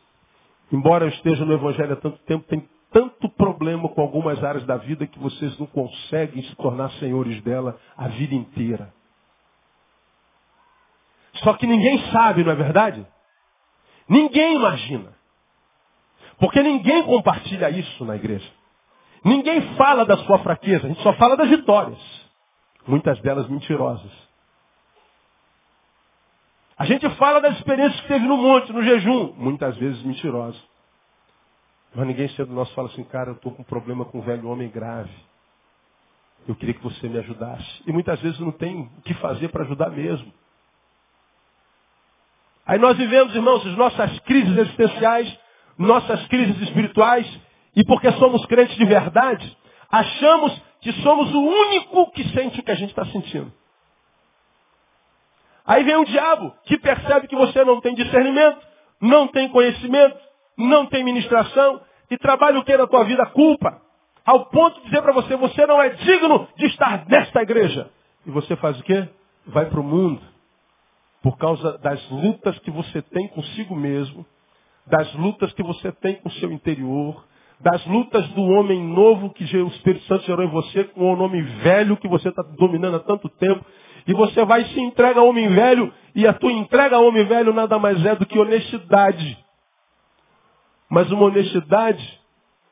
[0.72, 4.78] embora eu esteja no Evangelho há tanto tempo, tem tanto problema com algumas áreas da
[4.78, 8.94] vida que vocês não conseguem se tornar senhores dela a vida inteira.
[11.44, 13.06] Só que ninguém sabe, não é verdade?
[14.08, 15.14] Ninguém imagina.
[16.38, 18.50] Porque ninguém compartilha isso na igreja.
[19.24, 22.00] Ninguém fala da sua fraqueza, a gente só fala das vitórias.
[22.86, 24.12] Muitas delas mentirosas.
[26.78, 30.60] A gente fala das experiências que teve no monte, no jejum, muitas vezes mentirosa.
[31.94, 34.50] Mas ninguém cedo nosso fala assim, cara, eu estou com um problema com um velho
[34.50, 35.14] homem grave.
[36.48, 37.84] Eu queria que você me ajudasse.
[37.86, 40.34] E muitas vezes não tem o que fazer para ajudar mesmo.
[42.66, 45.38] Aí nós vivemos, irmãos, as nossas crises existenciais,
[45.78, 47.28] nossas crises espirituais,
[47.76, 49.58] e porque somos crentes de verdade,
[49.92, 53.52] achamos que somos o único que sente o que a gente está sentindo.
[55.66, 58.60] Aí vem o diabo, que percebe que você não tem discernimento,
[59.02, 60.18] não tem conhecimento,
[60.58, 63.26] não tem ministração, e trabalha o que na tua vida?
[63.28, 63.82] Culpa.
[64.26, 67.90] Ao ponto de dizer para você, você não é digno de estar nesta igreja.
[68.26, 69.08] E você faz o quê?
[69.48, 70.22] Vai para o mundo.
[71.22, 74.26] Por causa das lutas que você tem consigo mesmo,
[74.86, 77.26] das lutas que você tem com o seu interior,
[77.60, 81.42] das lutas do homem novo que o Espírito Santo gerou em você, com o nome
[81.42, 83.66] velho que você está dominando há tanto tempo,
[84.08, 87.26] e você vai e se entrega ao homem velho, e a tua entrega ao homem
[87.26, 89.38] velho nada mais é do que honestidade.
[90.90, 92.20] Mas uma honestidade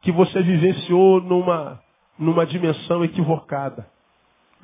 [0.01, 1.79] que você vivenciou numa,
[2.17, 3.87] numa dimensão equivocada.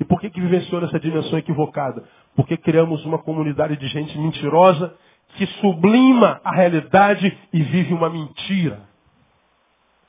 [0.00, 2.04] E por que, que vivenciou nessa dimensão equivocada?
[2.36, 4.94] Porque criamos uma comunidade de gente mentirosa
[5.36, 8.80] que sublima a realidade e vive uma mentira.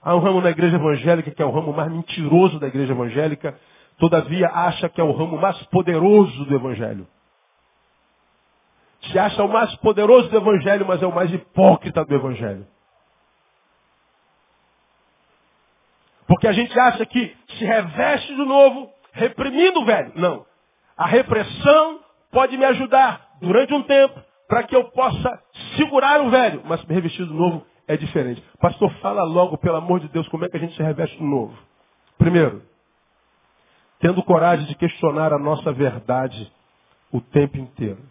[0.01, 3.57] Há um ramo na igreja evangélica que é o ramo mais mentiroso da igreja evangélica,
[3.99, 7.05] Todavia acha que é o ramo mais poderoso do Evangelho.
[9.12, 12.65] Se acha o mais poderoso do Evangelho, mas é o mais hipócrita do Evangelho.
[16.27, 20.13] Porque a gente acha que se reveste de novo, reprimindo o velho.
[20.15, 20.45] Não.
[20.95, 21.99] A repressão
[22.31, 25.43] pode me ajudar durante um tempo para que eu possa
[25.75, 26.62] segurar o velho.
[26.65, 28.43] Mas me revestir do novo é diferente.
[28.62, 31.25] Pastor, fala logo, pelo amor de Deus, como é que a gente se reveste do
[31.25, 31.57] novo.
[32.17, 32.62] Primeiro,
[33.99, 36.51] tendo coragem de questionar a nossa verdade
[37.12, 38.01] o tempo inteiro.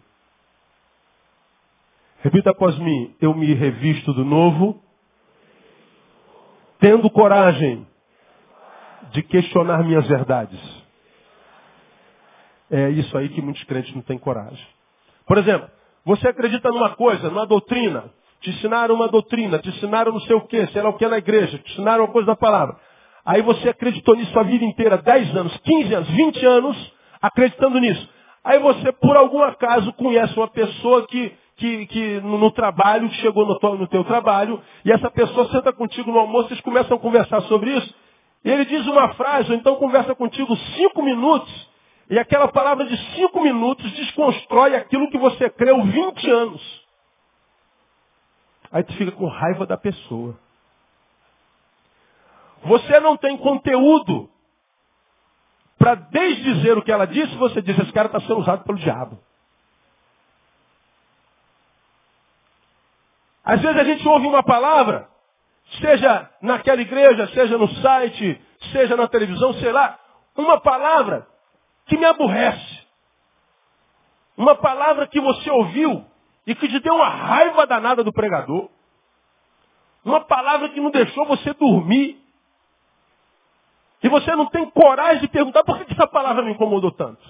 [2.21, 4.81] Repita após mim, eu me revisto do novo,
[6.79, 7.87] tendo coragem
[9.11, 10.59] de questionar minhas verdades.
[12.69, 14.65] É isso aí que muitos crentes não têm coragem.
[15.25, 15.69] Por exemplo,
[16.05, 18.11] você acredita numa coisa, numa doutrina.
[18.41, 21.17] Te ensinaram uma doutrina, te ensinaram não sei o que, sei lá o que na
[21.17, 22.77] igreja, te ensinaram uma coisa da palavra.
[23.29, 28.09] Aí você acreditou nisso a vida inteira, 10 anos, 15 anos, 20 anos, acreditando nisso.
[28.43, 33.17] Aí você, por algum acaso, conhece uma pessoa que, que, que no, no, trabalho, que
[33.17, 36.99] chegou no, no teu trabalho, e essa pessoa senta contigo no almoço, vocês começam a
[36.99, 37.93] conversar sobre isso,
[38.43, 41.69] e ele diz uma frase, ou então conversa contigo cinco minutos,
[42.09, 46.81] e aquela palavra de cinco minutos desconstrói aquilo que você creu 20 anos.
[48.71, 50.35] Aí tu fica com raiva da pessoa.
[52.63, 54.29] Você não tem conteúdo
[55.77, 59.17] para desdizer o que ela disse, você diz, esse cara está sendo usado pelo diabo.
[63.43, 65.09] Às vezes a gente ouve uma palavra,
[65.81, 68.39] seja naquela igreja, seja no site,
[68.71, 69.97] seja na televisão, sei lá,
[70.35, 71.27] uma palavra
[71.85, 72.79] que me aborrece.
[74.37, 76.05] Uma palavra que você ouviu
[76.45, 78.69] e que te deu uma raiva danada do pregador.
[80.05, 82.17] Uma palavra que não deixou você dormir.
[84.01, 87.21] E você não tem coragem de perguntar por que essa palavra me incomodou tanto.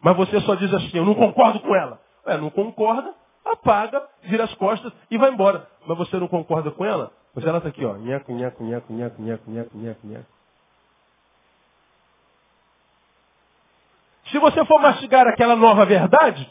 [0.00, 2.00] Mas você só diz assim, eu não concordo com ela.
[2.26, 3.12] É, não concorda,
[3.44, 5.66] apaga, vira as costas e vai embora.
[5.86, 7.12] Mas você não concorda com ela?
[7.34, 7.94] Mas ela está aqui, ó.
[7.96, 10.26] Nhaco, nhaco, nhaco, nhaco, nhaco, nhaco, nhaco, nhaco.
[14.30, 16.48] Se você for mastigar aquela nova verdade,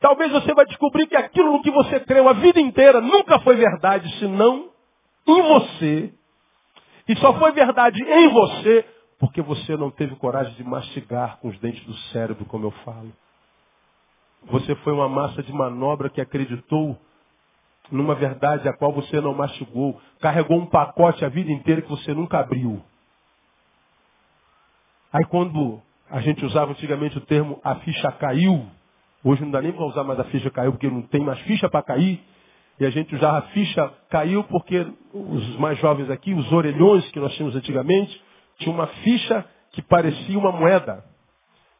[0.00, 3.56] talvez você vai descobrir que aquilo no que você creu a vida inteira nunca foi
[3.56, 4.70] verdade, senão
[5.26, 6.14] em você.
[7.08, 8.84] E só foi verdade em você
[9.22, 13.12] porque você não teve coragem de mastigar com os dentes do cérebro, como eu falo.
[14.46, 16.98] Você foi uma massa de manobra que acreditou
[17.88, 20.00] numa verdade a qual você não mastigou.
[20.20, 22.82] Carregou um pacote a vida inteira que você nunca abriu.
[25.12, 25.80] Aí quando
[26.10, 28.66] a gente usava antigamente o termo a ficha caiu,
[29.22, 31.70] hoje não dá nem para usar mais a ficha caiu porque não tem mais ficha
[31.70, 32.20] para cair.
[32.80, 37.20] E a gente usava a ficha caiu porque os mais jovens aqui, os orelhões que
[37.20, 38.20] nós tínhamos antigamente,
[38.62, 41.04] tinha uma ficha que parecia uma moeda.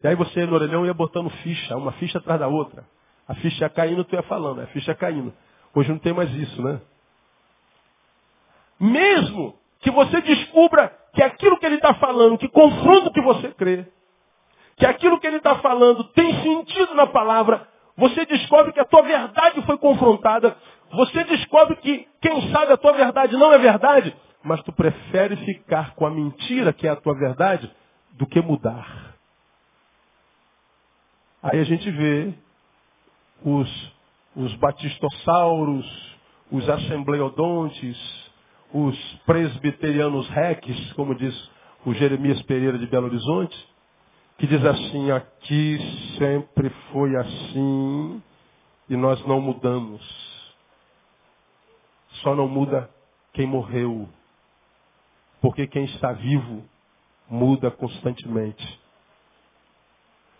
[0.02, 2.84] E aí você no orelhão ia botando ficha, uma ficha atrás da outra.
[3.26, 5.32] A ficha ia caindo, tu ia falando, a ficha caindo.
[5.74, 6.80] Hoje não tem mais isso, né?
[8.78, 13.48] Mesmo que você descubra que aquilo que ele está falando, que confronta o que você
[13.52, 13.86] crê,
[14.76, 19.02] que aquilo que ele está falando tem sentido na palavra, você descobre que a tua
[19.02, 20.56] verdade foi confrontada,
[20.92, 25.94] você descobre que, quem sabe, a tua verdade não é verdade, mas tu prefere ficar
[25.94, 27.70] com a mentira que é a tua verdade
[28.12, 29.14] do que mudar.
[31.42, 32.34] Aí a gente vê
[33.44, 33.92] os,
[34.36, 36.16] os batistossauros,
[36.50, 37.98] os assembleodontes,
[38.72, 41.50] os presbiterianos rex, como diz
[41.84, 43.68] o Jeremias Pereira de Belo Horizonte,
[44.38, 45.78] que diz assim, aqui
[46.18, 48.22] sempre foi assim
[48.88, 50.02] e nós não mudamos.
[52.22, 52.88] Só não muda
[53.32, 54.08] quem morreu.
[55.42, 56.62] Porque quem está vivo
[57.28, 58.80] muda constantemente.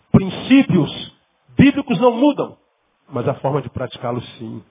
[0.09, 1.13] Princípios
[1.49, 2.57] bíblicos não mudam,
[3.09, 4.63] mas a forma de praticá-los sim.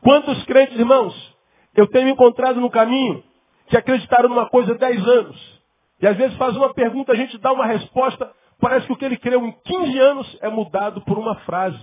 [0.00, 1.36] Quantos crentes, irmãos,
[1.74, 3.24] eu tenho encontrado no caminho
[3.66, 5.60] que acreditaram numa coisa há 10 anos.
[6.00, 9.04] E às vezes faz uma pergunta, a gente dá uma resposta, parece que o que
[9.04, 11.80] ele creu em 15 anos é mudado por uma frase.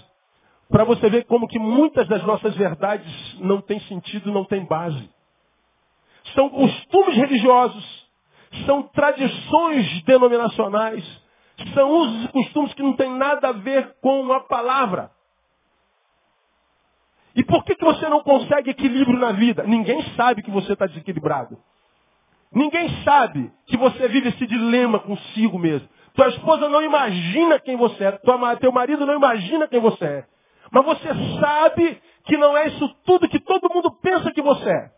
[0.69, 5.13] Para você ver como que muitas das nossas verdades não têm sentido, não têm base
[6.35, 8.05] são costumes religiosos,
[8.65, 11.03] são tradições denominacionais,
[11.73, 15.09] são usos e costumes que não têm nada a ver com a palavra.
[17.35, 19.63] E por que, que você não consegue equilíbrio na vida?
[19.63, 21.57] Ninguém sabe que você está desequilibrado.
[22.51, 25.89] Ninguém sabe que você vive esse dilema consigo mesmo.
[26.13, 28.11] Tua esposa não imagina quem você é.
[28.13, 30.25] Tua, teu marido não imagina quem você é.
[30.71, 31.09] Mas você
[31.41, 34.94] sabe que não é isso tudo que todo mundo pensa que você é.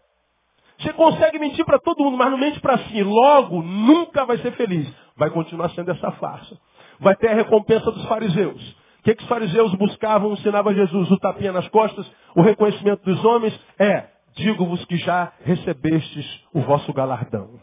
[0.79, 3.01] Você consegue mentir para todo mundo, mas não mente para si.
[3.01, 4.91] Logo, nunca vai ser feliz.
[5.15, 6.57] Vai continuar sendo essa farsa.
[6.99, 8.61] Vai ter a recompensa dos fariseus.
[8.99, 11.09] O que, que os fariseus buscavam, ensinava Jesus?
[11.09, 12.05] O tapinha nas costas,
[12.35, 13.57] o reconhecimento dos homens?
[13.79, 17.59] É, digo-vos que já recebestes o vosso galardão.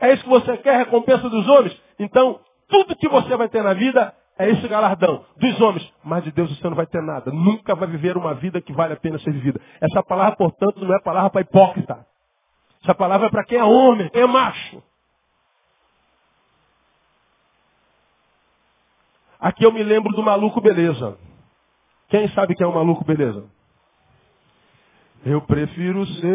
[0.00, 1.80] É isso que você quer, recompensa dos homens?
[1.98, 4.12] Então, tudo que você vai ter na vida
[4.42, 5.92] é esse galardão dos homens.
[6.02, 7.30] Mas de Deus você não vai ter nada.
[7.30, 9.60] Nunca vai viver uma vida que vale a pena ser vivida.
[9.80, 12.06] Essa palavra, portanto, não é palavra para hipócrita.
[12.82, 14.82] Essa palavra é para quem é homem, quem é macho.
[19.38, 21.16] Aqui eu me lembro do maluco beleza.
[22.08, 23.44] Quem sabe quem é o maluco beleza?
[25.24, 26.30] Eu prefiro ser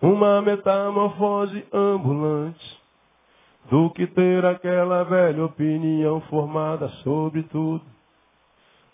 [0.00, 2.77] uma metamorfose ambulante
[3.70, 7.84] do que ter aquela velha opinião formada sobre tudo.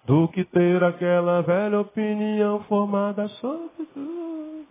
[0.05, 4.67] Do que ter aquela velha opinião formada sobre tudo.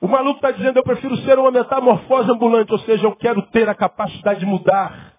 [0.00, 3.68] O maluco está dizendo, eu prefiro ser uma metamorfose ambulante, ou seja, eu quero ter
[3.68, 5.14] a capacidade de mudar,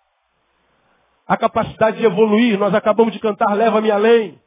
[1.27, 2.59] a capacidade de evoluir.
[2.59, 4.39] Nós acabamos de cantar Leva-me além.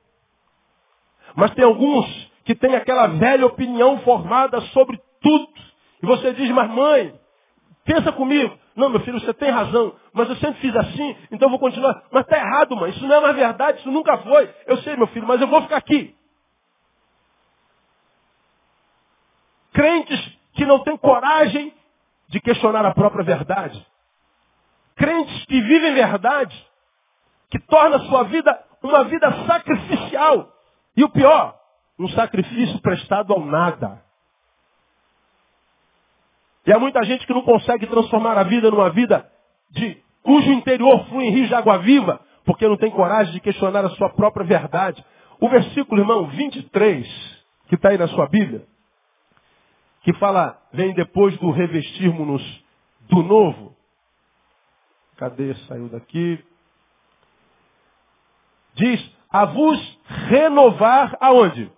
[1.34, 2.06] Mas tem alguns
[2.44, 5.69] que têm aquela velha opinião formada sobre tudo.
[6.02, 7.18] E você diz, mas mãe,
[7.84, 8.58] pensa comigo.
[8.74, 12.04] Não, meu filho, você tem razão, mas eu sempre fiz assim, então eu vou continuar.
[12.10, 14.52] Mas está errado, mãe, isso não é mais verdade, isso nunca foi.
[14.66, 16.16] Eu sei, meu filho, mas eu vou ficar aqui.
[19.72, 21.72] Crentes que não têm coragem
[22.28, 23.86] de questionar a própria verdade.
[24.96, 26.66] Crentes que vivem verdade,
[27.50, 30.52] que torna a sua vida uma vida sacrificial.
[30.96, 31.58] E o pior,
[31.98, 34.02] um sacrifício prestado ao nada.
[36.66, 39.30] E há muita gente que não consegue transformar a vida numa vida
[39.70, 43.84] de cujo interior flui em rios de água viva, porque não tem coragem de questionar
[43.84, 45.04] a sua própria verdade.
[45.40, 47.06] O versículo, irmão, 23,
[47.68, 48.66] que está aí na sua Bíblia,
[50.02, 52.64] que fala, vem depois do revestirmos-nos
[53.08, 53.74] do novo.
[55.16, 55.54] Cadê?
[55.66, 56.42] Saiu daqui.
[58.74, 59.98] Diz, a vos
[60.28, 61.70] renovar aonde?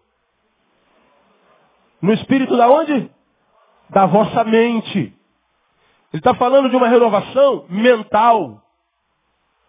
[2.01, 3.11] No espírito da onde?
[3.93, 4.99] Da vossa mente.
[4.99, 8.61] Ele está falando de uma renovação mental.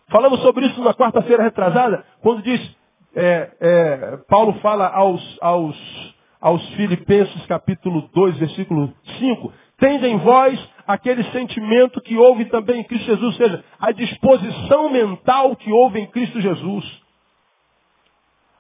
[0.10, 2.76] Falamos sobre isso na quarta-feira retrasada, quando diz,
[3.16, 10.60] é, é, Paulo fala aos, aos, aos Filipenses capítulo 2, versículo 5, tende em vós
[10.86, 16.00] aquele sentimento que houve também em Cristo Jesus, ou seja, a disposição mental que houve
[16.00, 17.02] em Cristo Jesus.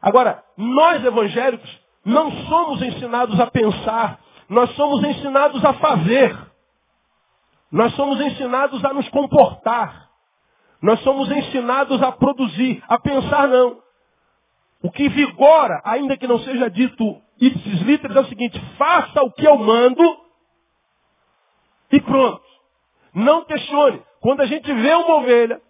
[0.01, 1.69] Agora, nós evangélicos
[2.05, 4.19] não somos ensinados a pensar,
[4.53, 6.37] nós somos ensinados a fazer.
[7.71, 10.09] Nós somos ensinados a nos comportar.
[10.81, 13.81] Nós somos ensinados a produzir, a pensar não.
[14.81, 19.31] O que vigora, ainda que não seja dito ipsis literis, é o seguinte, faça o
[19.31, 20.03] que eu mando
[21.91, 22.43] e pronto.
[23.13, 24.01] Não questione.
[24.19, 25.61] Quando a gente vê uma ovelha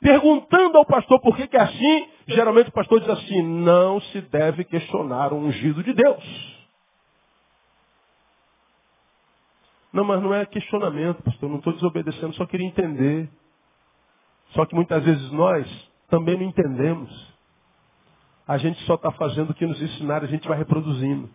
[0.00, 4.20] perguntando ao pastor por que, que é assim, geralmente o pastor diz assim, não se
[4.20, 6.57] deve questionar o ungido de Deus.
[9.92, 13.28] Não, mas não é questionamento, pastor, não estou desobedecendo, só queria entender.
[14.50, 15.66] Só que muitas vezes nós
[16.08, 17.36] também não entendemos.
[18.46, 21.28] A gente só está fazendo o que nos ensinaram, a gente vai reproduzindo.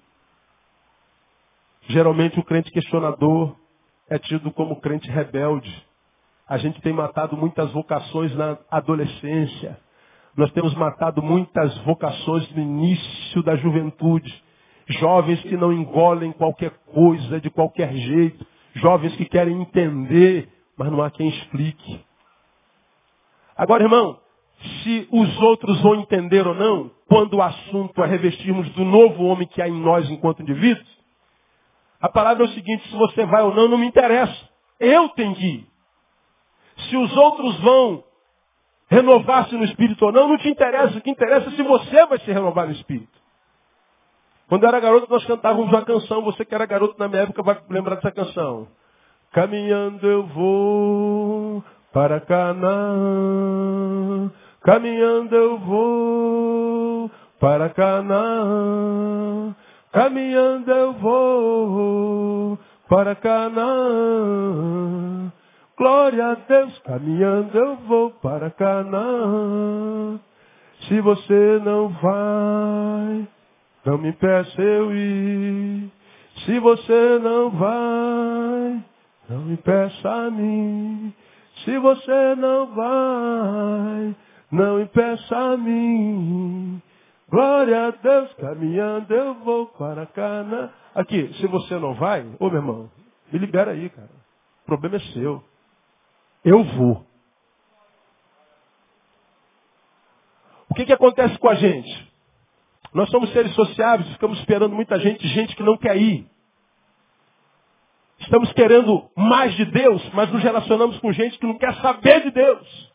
[1.87, 3.55] Geralmente o crente questionador
[4.09, 5.85] é tido como crente rebelde.
[6.47, 9.79] A gente tem matado muitas vocações na adolescência.
[10.35, 14.43] Nós temos matado muitas vocações no início da juventude.
[14.87, 18.45] Jovens que não engolem qualquer coisa de qualquer jeito.
[18.75, 22.03] Jovens que querem entender, mas não há quem explique.
[23.55, 24.19] Agora, irmão,
[24.83, 29.47] se os outros vão entender ou não, quando o assunto é revestirmos do novo homem
[29.47, 30.87] que há em nós enquanto indivíduos,
[32.01, 34.49] a palavra é o seguinte, se você vai ou não, não me interessa.
[34.79, 35.67] Eu tenho que ir.
[36.89, 38.03] Se os outros vão
[38.89, 40.97] renovar-se no espírito ou não, não te interessa.
[40.97, 43.22] O que interessa é se você vai se renovar no espírito.
[44.47, 46.21] Quando eu era garoto, nós cantávamos uma canção.
[46.23, 48.67] Você que era garoto na minha época vai lembrar dessa canção.
[49.31, 52.71] Caminhando eu vou para Canaã.
[54.61, 59.55] Caminhando eu vou para Canaã.
[59.91, 63.71] Caminhando eu vou para Canaã.
[65.75, 70.19] Glória a Deus, caminhando eu vou para Canaã.
[70.87, 73.27] Se você não vai,
[73.85, 75.91] não me peça eu ir.
[76.45, 78.83] Se você não vai,
[79.29, 81.13] não me peça a mim.
[81.63, 84.15] Se você não vai,
[84.51, 86.81] não me peça a mim.
[87.29, 90.71] Glória a Deus, caminhando eu vou para Canaã.
[90.95, 92.91] Aqui, se você não vai, ô meu irmão,
[93.31, 94.09] me libera aí, cara.
[94.63, 95.43] O problema é seu.
[96.45, 97.05] Eu vou.
[100.69, 102.12] O que, que acontece com a gente?
[102.93, 106.27] Nós somos seres sociáveis, ficamos esperando muita gente, gente que não quer ir.
[108.19, 112.31] Estamos querendo mais de Deus, mas nos relacionamos com gente que não quer saber de
[112.31, 112.93] Deus.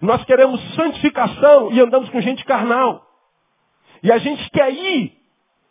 [0.00, 3.06] Nós queremos santificação e andamos com gente carnal.
[4.02, 5.18] E a gente quer ir.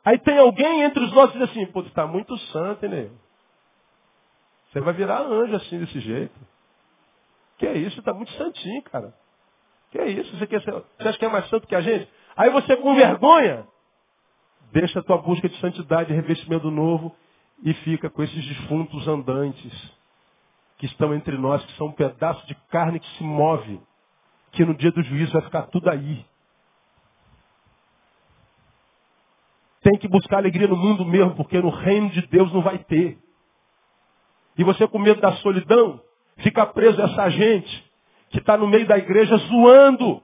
[0.03, 3.11] Aí tem alguém entre os nossos que diz assim, pô, tu está muito santo, hein,
[4.71, 6.39] você vai virar anjo assim, desse jeito.
[7.57, 7.99] Que é isso?
[7.99, 9.13] Está muito santinho, cara.
[9.91, 10.37] Que é isso?
[10.37, 12.07] Você, quer ser, você acha que é mais santo que a gente?
[12.39, 13.67] Aí você, com vergonha,
[14.71, 17.13] deixa a tua busca de santidade, revestimento novo
[17.61, 19.93] e fica com esses defuntos andantes
[20.77, 23.81] que estão entre nós, que são um pedaço de carne que se move,
[24.53, 26.25] que no dia do juízo vai ficar tudo aí.
[29.81, 33.19] Tem que buscar alegria no mundo mesmo, porque no reino de Deus não vai ter.
[34.57, 36.01] E você com medo da solidão,
[36.37, 37.91] fica preso a essa gente
[38.29, 40.23] que está no meio da igreja zoando.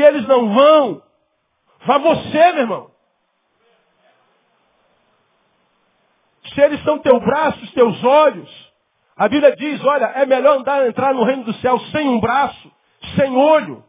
[0.00, 1.02] Se eles não vão,
[1.84, 2.90] vá você, meu irmão.
[6.54, 8.72] Se eles são teus braços, teus olhos,
[9.14, 12.72] a Bíblia diz, olha, é melhor andar, entrar no reino do céu sem um braço,
[13.14, 13.84] sem olho,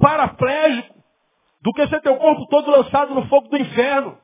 [0.00, 0.92] paraplégico,
[1.62, 4.18] do que ser teu corpo todo lançado no fogo do inferno.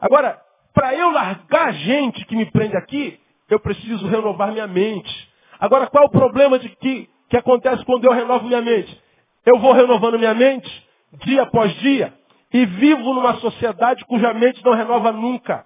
[0.00, 3.20] Agora, para eu largar a gente que me prende aqui,
[3.50, 5.21] eu preciso renovar minha mente.
[5.62, 9.00] Agora, qual é o problema de que, que acontece quando eu renovo minha mente?
[9.46, 10.68] Eu vou renovando minha mente,
[11.24, 12.12] dia após dia,
[12.52, 15.64] e vivo numa sociedade cuja mente não renova nunca.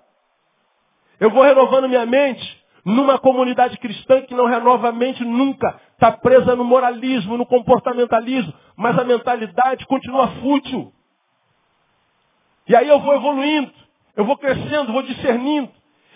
[1.18, 5.80] Eu vou renovando minha mente numa comunidade cristã que não renova a mente nunca.
[5.94, 10.92] Está presa no moralismo, no comportamentalismo, mas a mentalidade continua fútil.
[12.68, 13.72] E aí eu vou evoluindo,
[14.14, 15.70] eu vou crescendo, vou discernindo.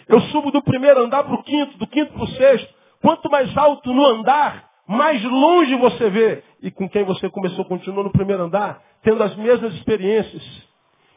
[0.06, 2.79] Eu subo do primeiro andar para o quinto, do quinto para o sexto.
[3.00, 6.42] Quanto mais alto no andar, mais longe você vê.
[6.62, 10.42] E com quem você começou, continua no primeiro andar, tendo as mesmas experiências.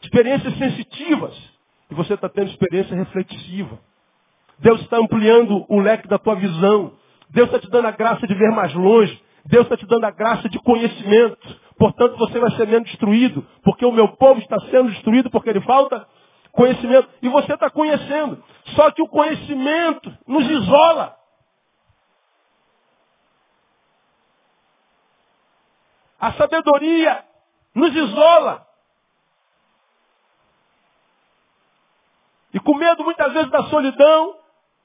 [0.01, 1.35] Experiências sensitivas.
[1.89, 3.79] E você está tendo experiência reflexiva.
[4.59, 6.93] Deus está ampliando o leque da tua visão.
[7.29, 9.21] Deus está te dando a graça de ver mais longe.
[9.45, 11.59] Deus está te dando a graça de conhecimento.
[11.77, 13.45] Portanto, você vai ser menos destruído.
[13.63, 16.07] Porque o meu povo está sendo destruído porque ele falta
[16.51, 17.09] conhecimento.
[17.21, 18.41] E você está conhecendo.
[18.75, 21.22] Só que o conhecimento nos isola.
[26.23, 27.21] A sabedoria
[27.75, 28.65] nos isola.
[32.53, 34.37] E com medo muitas vezes da solidão,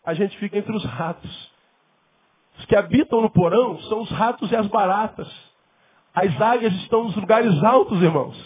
[0.04, 1.52] a gente fica entre os ratos.
[2.58, 5.28] Os que habitam no porão são os ratos e as baratas.
[6.12, 8.36] As águias estão nos lugares altos, irmãos.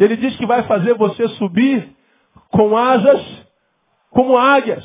[0.00, 1.96] Ele diz que vai fazer você subir
[2.50, 3.46] com asas
[4.10, 4.84] como águias.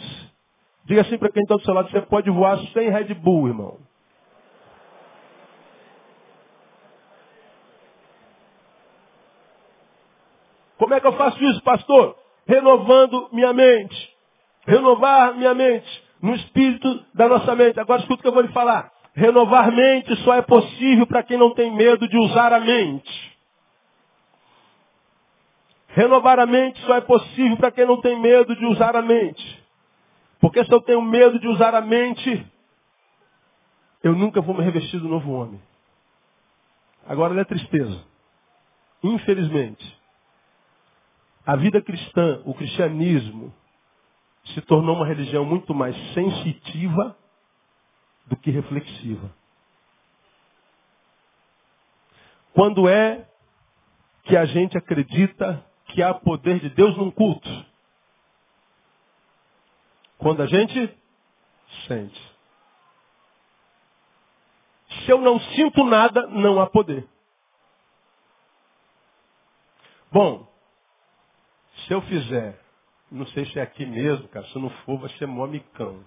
[0.85, 3.86] Diga assim para quem está do seu lado, você pode voar sem Red Bull, irmão.
[10.77, 12.15] Como é que eu faço isso, pastor?
[12.47, 14.15] Renovando minha mente.
[14.65, 17.79] Renovar minha mente no espírito da nossa mente.
[17.79, 18.91] Agora escuta o que eu vou lhe falar.
[19.13, 23.37] Renovar mente só é possível para quem não tem medo de usar a mente.
[25.87, 29.65] Renovar a mente só é possível para quem não tem medo de usar a mente.
[30.39, 32.45] Porque se eu tenho medo de usar a mente,
[34.03, 35.59] eu nunca vou me revestir do novo homem.
[37.07, 38.03] Agora é tristeza.
[39.03, 39.96] Infelizmente,
[41.47, 43.53] a vida cristã, o cristianismo,
[44.47, 47.17] se tornou uma religião muito mais sensitiva
[48.25, 49.33] do que reflexiva.
[52.53, 53.29] Quando é
[54.23, 57.49] que a gente acredita que há poder de Deus num culto?
[60.17, 60.97] Quando a gente
[61.87, 62.35] sente.
[65.05, 67.07] Se eu não sinto nada, não há poder.
[70.11, 70.56] Bom,
[71.87, 72.59] se eu fizer,
[73.09, 76.03] não sei se é aqui mesmo, cara, se não for, vai ser mó micão.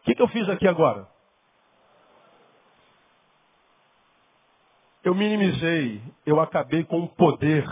[0.00, 1.08] O que, que eu fiz aqui agora?
[5.04, 7.64] Eu minimizei, eu acabei com o poder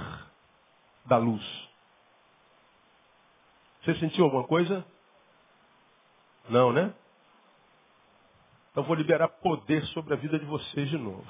[1.07, 1.43] da luz.
[3.83, 4.87] Você sentiu alguma coisa?
[6.49, 6.95] Não, né?
[8.71, 11.27] Então vou liberar poder sobre a vida de vocês de novo.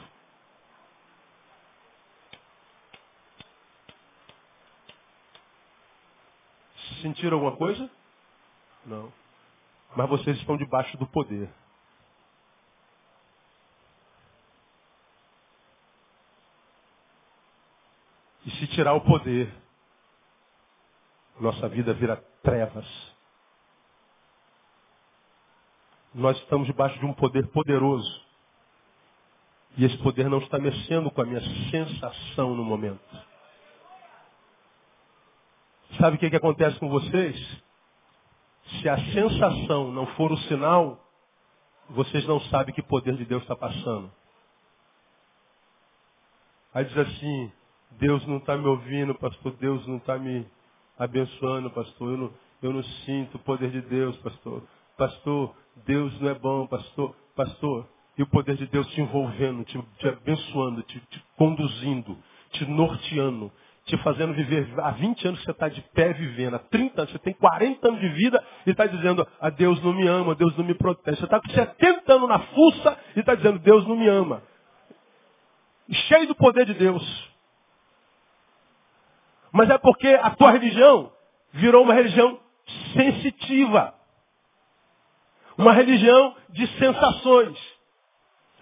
[7.01, 7.89] Sentiram alguma coisa?
[8.85, 9.13] Não.
[9.95, 11.49] Mas vocês estão debaixo do poder.
[18.45, 19.53] E se tirar o poder,
[21.41, 23.16] nossa vida vira trevas.
[26.17, 28.25] Nós estamos debaixo de um poder poderoso.
[29.77, 33.01] E esse poder não está mexendo com a minha sensação no momento.
[36.01, 37.63] Sabe o que, que acontece com vocês?
[38.81, 40.99] Se a sensação não for o sinal,
[41.91, 44.11] vocês não sabem que poder de Deus está passando.
[46.73, 47.53] Aí diz assim,
[47.93, 50.47] Deus não está me ouvindo, pastor, Deus não está me,
[50.99, 52.13] abençoando, pastor.
[52.13, 54.63] Eu não, eu não sinto o poder de Deus, pastor.
[54.97, 57.15] Pastor, Deus não é bom, pastor.
[57.35, 57.87] Pastor,
[58.17, 62.17] e o poder de Deus te envolvendo, te, te abençoando, te, te, conduzindo,
[62.51, 63.53] te norteando,
[63.85, 64.69] te fazendo viver.
[64.81, 68.01] Há 20 anos você está de pé vivendo, há 30 anos, você tem 40 anos
[68.01, 71.19] de vida e está dizendo, a Deus não me ama, Deus não me protege.
[71.19, 74.43] Você está com 70 anos na fuça e está dizendo, Deus não me ama.
[75.91, 77.31] Cheio do poder de Deus.
[79.53, 81.13] Mas é porque a tua religião
[81.53, 82.41] virou uma religião
[82.95, 83.95] sensitiva.
[85.57, 87.59] Uma religião de sensações.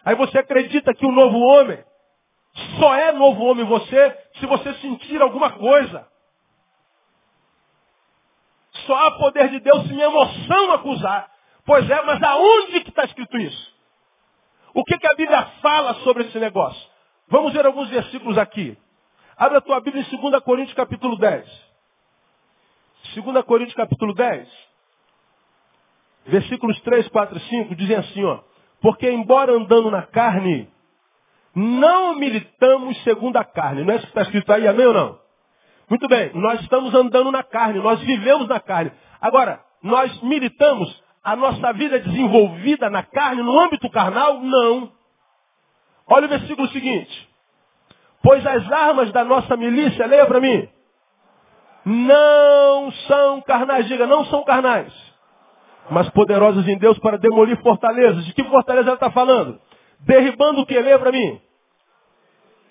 [0.05, 1.82] Aí você acredita que o novo homem
[2.78, 6.07] só é novo homem você se você sentir alguma coisa.
[8.86, 11.30] Só há poder de Deus se minha emoção acusar.
[11.64, 13.74] Pois é, mas aonde que está escrito isso?
[14.74, 16.90] O que, que a Bíblia fala sobre esse negócio?
[17.28, 18.76] Vamos ver alguns versículos aqui.
[19.36, 21.64] Abre a tua Bíblia em 2 Coríntios capítulo 10.
[23.14, 24.64] 2 Coríntios capítulo 10.
[26.27, 28.41] Versículos 3, 4 e 5 dizem assim, ó.
[28.81, 30.68] Porque embora andando na carne,
[31.55, 33.85] não militamos segundo a carne.
[33.85, 35.18] Não é isso que está escrito aí, amém ou não?
[35.89, 38.91] Muito bem, nós estamos andando na carne, nós vivemos na carne.
[39.20, 44.41] Agora, nós militamos a nossa vida desenvolvida na carne, no âmbito carnal?
[44.41, 44.93] Não.
[46.07, 47.29] Olha o versículo seguinte.
[48.22, 50.68] Pois as armas da nossa milícia, leia para mim,
[51.85, 54.93] não são carnais, diga, não são carnais,
[55.91, 58.24] mas poderosas em Deus para demolir fortalezas.
[58.24, 59.61] De que fortaleza ela está falando?
[60.01, 60.78] Derribando o que?
[60.78, 61.41] Leia para mim.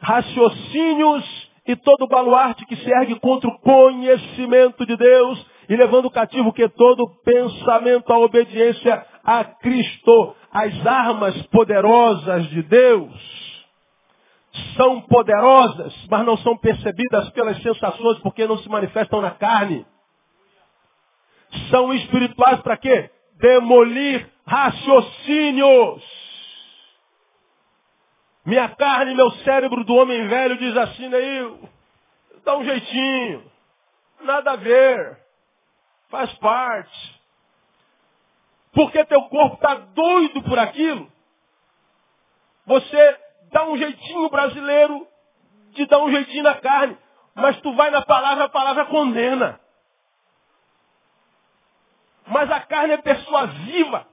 [0.02, 6.52] Raciocínios e todo baluarte que se ergue contra o conhecimento de Deus e levando cativo
[6.52, 10.36] que todo pensamento à obediência a Cristo.
[10.52, 13.44] As armas poderosas de Deus
[14.76, 19.86] são poderosas, mas não são percebidas pelas sensações porque não se manifestam na carne.
[21.70, 23.10] São espirituais para quê?
[23.38, 26.04] Demolir raciocínios.
[28.46, 31.70] Minha carne, meu cérebro do homem velho diz assim, aí,
[32.44, 33.52] dá um jeitinho.
[34.22, 35.18] Nada a ver.
[36.10, 37.22] Faz parte.
[38.74, 41.12] Porque teu corpo está doido por aquilo.
[42.66, 43.20] Você
[43.52, 45.08] dá um jeitinho brasileiro
[45.72, 46.98] de dar um jeitinho na carne.
[47.36, 49.60] Mas tu vai na palavra, a palavra condena.
[52.28, 54.08] Mas a carne é persuasiva.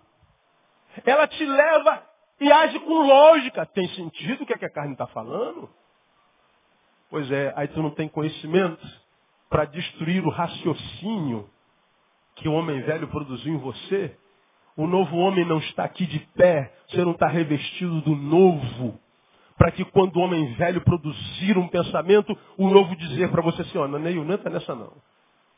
[1.04, 2.02] Ela te leva
[2.40, 3.66] e age com lógica.
[3.66, 5.68] Tem sentido o que, é que a carne está falando?
[7.08, 8.86] Pois é, aí tu não tem conhecimento
[9.48, 11.50] para destruir o raciocínio
[12.36, 14.16] que o homem velho produziu em você.
[14.76, 18.98] O novo homem não está aqui de pé, você não está revestido do novo
[19.60, 23.76] para que quando o homem velho produzir um pensamento, o novo dizer para você assim,
[23.76, 24.90] ó, não, não entra nessa não.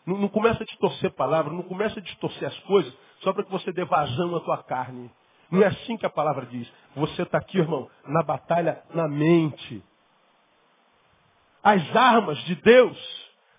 [0.06, 0.18] Não.
[0.18, 3.72] Não começa a distorcer palavras, não começa a distorcer as coisas, só para que você
[3.72, 5.10] dê vazão à tua carne.
[5.50, 6.70] Não é assim que a palavra diz.
[6.96, 9.82] Você está aqui, irmão, na batalha na mente.
[11.62, 12.98] As armas de Deus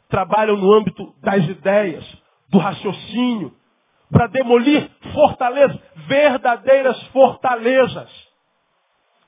[0.09, 2.05] trabalham no âmbito das ideias,
[2.49, 3.55] do raciocínio,
[4.11, 8.22] para demolir fortalezas, verdadeiras fortalezas.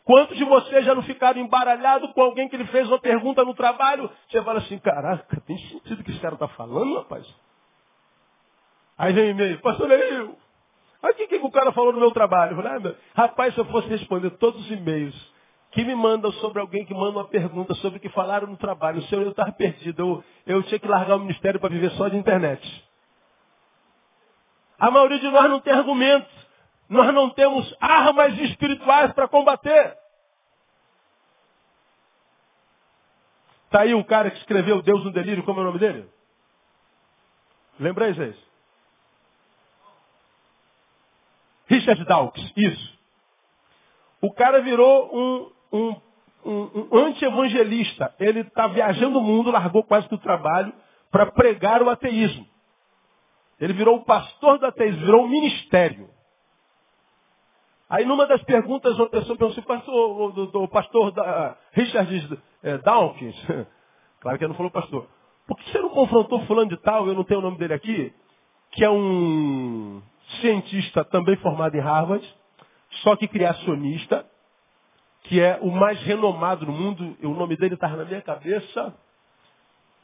[0.05, 3.55] Quantos de vocês já não ficaram embaralhados com alguém que lhe fez uma pergunta no
[3.55, 4.09] trabalho?
[4.29, 7.25] Você fala assim, caraca, tem sentido o que esse cara está falando, rapaz?
[8.97, 10.37] Aí vem o e-mail, pastor Leil,
[11.01, 12.55] o que, que o cara falou no meu trabalho?
[12.55, 15.35] Falei, ah, rapaz, se eu fosse responder todos os e-mails
[15.71, 18.99] que me mandam sobre alguém que manda uma pergunta sobre o que falaram no trabalho,
[18.99, 22.07] o seu eu estava perdido, eu, eu tinha que largar o ministério para viver só
[22.07, 22.61] de internet.
[24.79, 26.44] A maioria de nós não tem argumentos.
[26.87, 29.97] Nós não temos armas espirituais para combater.
[33.65, 36.09] Está aí o cara que escreveu Deus no Delírio, como é o nome dele?
[37.79, 38.35] Lembra vocês?
[41.67, 42.95] Richard Dawkins, isso.
[44.21, 46.01] O cara virou um, um,
[46.45, 48.13] um, um anti-evangelista.
[48.19, 50.73] Ele está viajando o mundo, largou quase todo o trabalho
[51.11, 52.47] para pregar o ateísmo.
[53.59, 56.09] Ele virou o pastor do ateísmo, virou um ministério.
[57.89, 63.35] Aí numa das perguntas, uma pessoa perguntou assim, pastor, o, pastor da, Richard é, Dawkins,
[64.19, 65.07] claro que ele não falou pastor,
[65.47, 68.11] por que você não confrontou fulano de tal, eu não tenho o nome dele aqui,
[68.71, 70.01] que é um
[70.41, 72.27] cientista também formado em Harvard,
[73.03, 74.25] só que criacionista,
[75.23, 78.95] que é o mais renomado no mundo, o nome dele está na minha cabeça,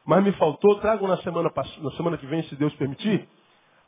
[0.06, 1.52] mas me faltou, trago na semana,
[1.82, 3.28] na semana que vem, se Deus permitir,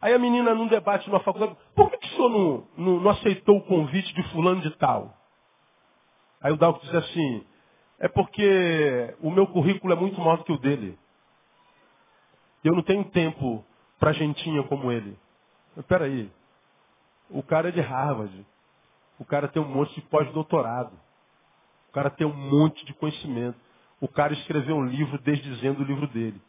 [0.04, 3.12] Aí a menina, num debate numa faculdade, por que, que o senhor não, não, não,
[3.12, 5.16] aceitou o convite de fulano de tal?
[6.42, 7.46] Aí o Dalco disse assim,
[8.00, 11.00] é porque o meu currículo é muito maior do que o dele.
[12.66, 13.64] Eu não tenho tempo
[13.98, 15.18] para gentinha como ele.
[15.88, 16.30] Peraí,
[17.30, 18.46] o cara é de Harvard.
[19.18, 21.00] O cara tem um monte de pós-doutorado.
[21.88, 23.58] O cara tem um monte de conhecimento.
[24.02, 26.42] O cara escreveu um livro desdizendo o livro dele.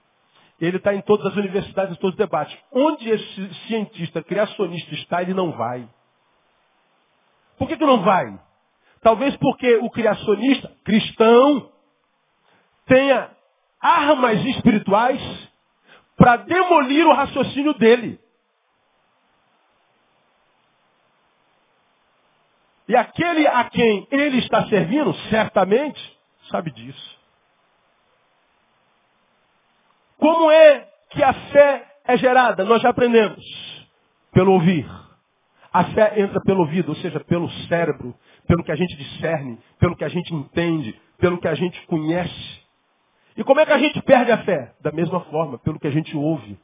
[0.64, 2.56] Ele está em todas as universidades, em todos os debates.
[2.72, 5.88] Onde esse cientista criacionista está, ele não vai.
[7.58, 8.38] Por que, que não vai?
[9.00, 11.70] Talvez porque o criacionista, cristão,
[12.86, 13.30] tenha
[13.80, 15.20] armas espirituais
[16.16, 18.18] para demolir o raciocínio dele.
[22.88, 26.18] E aquele a quem ele está servindo, certamente,
[26.50, 27.13] sabe disso.
[30.24, 32.64] Como é que a fé é gerada?
[32.64, 33.44] Nós já aprendemos.
[34.32, 34.90] Pelo ouvir.
[35.70, 38.14] A fé entra pelo ouvido, ou seja, pelo cérebro,
[38.46, 42.62] pelo que a gente discerne, pelo que a gente entende, pelo que a gente conhece.
[43.36, 44.72] E como é que a gente perde a fé?
[44.80, 46.58] Da mesma forma, pelo que a gente ouve.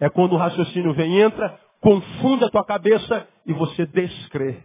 [0.00, 4.64] É quando o raciocínio vem e entra, confunde a tua cabeça e você descrê.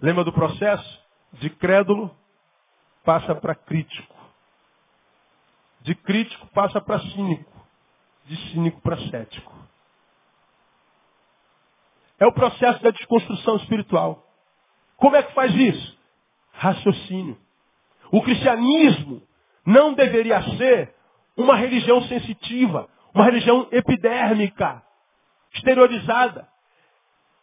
[0.00, 1.02] Lembra do processo?
[1.40, 2.08] De crédulo
[3.04, 4.11] passa para crítico.
[5.82, 7.50] De crítico passa para cínico.
[8.24, 9.52] De cínico para cético.
[12.18, 14.24] É o processo da desconstrução espiritual.
[14.96, 15.98] Como é que faz isso?
[16.52, 17.36] Raciocínio.
[18.12, 19.22] O cristianismo
[19.66, 20.94] não deveria ser
[21.36, 24.82] uma religião sensitiva, uma religião epidérmica,
[25.52, 26.46] exteriorizada.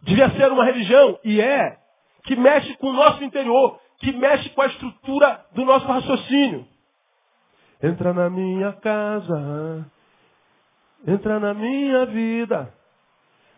[0.01, 1.77] Devia ser uma religião, e é,
[2.23, 6.65] que mexe com o nosso interior, que mexe com a estrutura do nosso raciocínio.
[7.81, 9.85] Entra na minha casa,
[11.07, 12.73] entra na minha vida,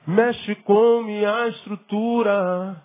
[0.05, 2.83] mexe com minha estrutura.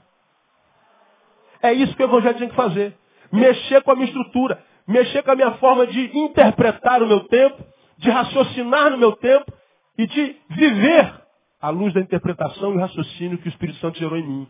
[1.62, 2.97] É isso que o Evangelho tem que fazer.
[3.30, 7.62] Mexer com a minha estrutura, mexer com a minha forma de interpretar o meu tempo,
[7.99, 9.53] de raciocinar no meu tempo
[9.99, 11.12] e de viver
[11.61, 14.49] à luz da interpretação e raciocínio que o Espírito Santo gerou em mim.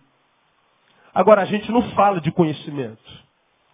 [1.13, 3.27] Agora, a gente não fala de conhecimento.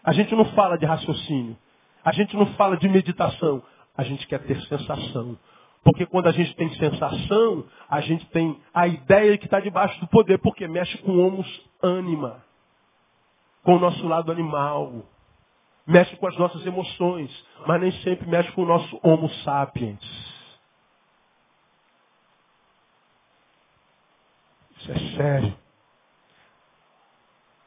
[0.02, 1.56] A gente não fala de raciocínio.
[2.05, 3.62] A gente não fala de meditação.
[3.96, 5.38] A gente quer ter sensação.
[5.84, 10.07] Porque quando a gente tem sensação, a gente tem a ideia que está debaixo do
[10.07, 12.42] poder, porque mexe com o homus anima,
[13.64, 15.03] com o nosso lado animal,
[15.84, 17.30] mexe com as nossas emoções,
[17.66, 20.00] mas nem sempre mexe com o nosso homo sapiens.
[24.78, 25.61] Isso é sério.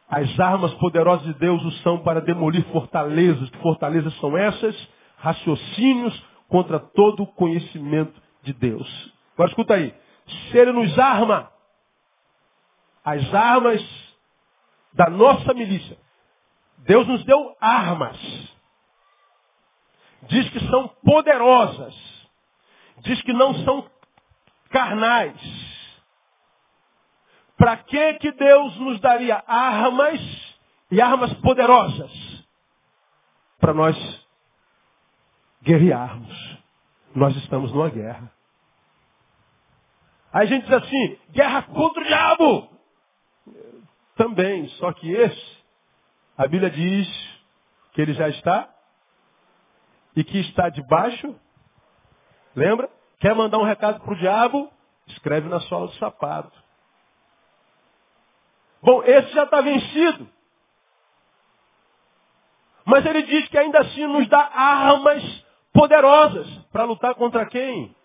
[0.10, 3.50] As armas poderosas de Deus o são para demolir fortalezas.
[3.50, 4.76] Que fortalezas são essas?
[5.18, 9.14] Raciocínios contra todo o conhecimento de Deus.
[9.34, 9.94] Agora escuta aí.
[10.28, 11.52] Se ele nos arma,
[13.04, 13.82] as armas
[14.94, 15.98] da nossa milícia.
[16.80, 18.18] Deus nos deu armas.
[20.28, 21.96] Diz que são poderosas.
[23.00, 23.86] Diz que não são
[24.70, 25.65] carnais.
[27.66, 30.22] Para que que Deus nos daria armas
[30.92, 32.12] e armas poderosas?
[33.60, 33.98] Para nós
[35.64, 36.60] guerrearmos.
[37.16, 38.32] Nós estamos numa guerra.
[40.32, 42.70] Aí a gente diz assim, guerra contra o diabo.
[44.16, 45.58] Também, só que esse,
[46.38, 47.40] a Bíblia diz
[47.94, 48.70] que ele já está
[50.16, 51.36] e que está debaixo.
[52.56, 52.92] Lembra?
[53.20, 54.72] Quer mandar um recado para o diabo?
[55.08, 56.65] Escreve na sola do sapato.
[58.86, 60.30] Bom, esse já está vencido.
[62.86, 65.24] Mas ele diz que ainda assim nos dá armas
[65.74, 67.96] poderosas para lutar contra quem?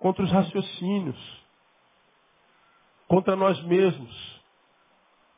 [0.00, 1.16] Contra os raciocínios,
[3.06, 4.42] contra nós mesmos,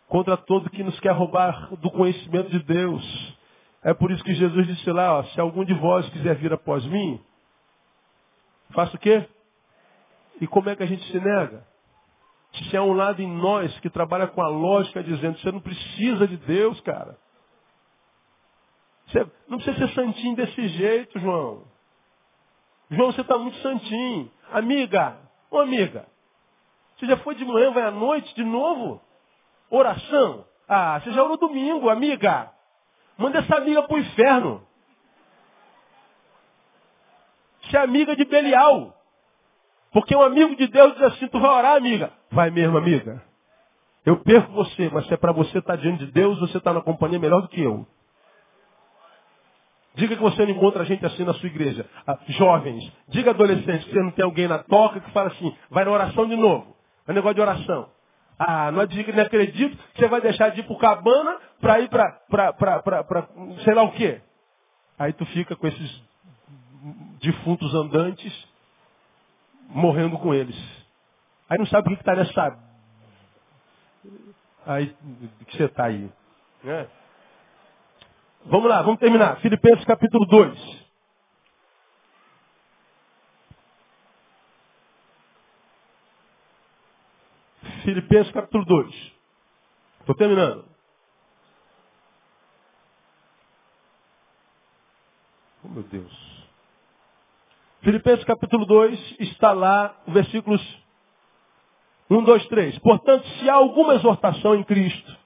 [0.09, 3.37] contra todo que nos quer roubar do conhecimento de Deus.
[3.83, 6.87] É por isso que Jesus disse lá, ó, se algum de vós quiser vir após
[6.87, 7.23] mim,
[8.71, 9.29] faça o quê?
[10.41, 11.68] E como é que a gente se nega?
[12.53, 16.27] Se há um lado em nós que trabalha com a lógica dizendo, você não precisa
[16.27, 17.17] de Deus, cara.
[19.07, 21.65] Você não precisa ser santinho desse jeito, João.
[22.91, 24.31] João, você está muito santinho.
[24.51, 25.19] Amiga,
[25.51, 26.07] ô amiga,
[26.97, 29.01] você já foi de manhã, vai à noite de novo?
[29.71, 30.45] Oração?
[30.67, 32.53] Ah, você já orou domingo, amiga.
[33.17, 34.67] Manda essa amiga pro inferno.
[37.63, 38.98] Você é amiga de Belial.
[39.93, 42.13] Porque um amigo de Deus diz assim, tu vai orar, amiga?
[42.31, 43.23] Vai mesmo, amiga.
[44.05, 46.73] Eu perco você, mas se é para você estar tá diante de Deus, você está
[46.73, 47.87] na companhia melhor do que eu.
[49.95, 51.85] Diga que você não encontra gente assim na sua igreja.
[52.07, 55.85] Ah, jovens, diga adolescentes que você não tem alguém na toca que fala assim, vai
[55.85, 56.77] na oração de novo.
[57.07, 57.89] É um negócio de oração.
[58.39, 61.89] Ah, não, diga, não acredito que você vai deixar de ir para cabana para ir
[61.89, 63.29] para,
[63.65, 64.21] sei lá o quê.
[64.99, 66.03] Aí tu fica com esses
[67.21, 68.48] defuntos andantes,
[69.69, 70.57] morrendo com eles.
[71.49, 72.59] Aí não sabe o que está nessa.
[74.67, 74.95] Aí
[75.47, 76.11] que você está aí.
[76.65, 76.89] Né?
[78.47, 79.41] Vamos lá, vamos terminar.
[79.41, 80.89] Filipenses capítulo 2.
[87.85, 89.13] Filipenses capítulo 2.
[90.01, 90.65] Estou terminando.
[95.65, 96.28] Oh, meu Deus.
[97.89, 100.61] Filipenses capítulo 2 está lá, versículos
[102.11, 102.79] 1, 2, 3.
[102.81, 105.17] Portanto, se há alguma exortação em Cristo,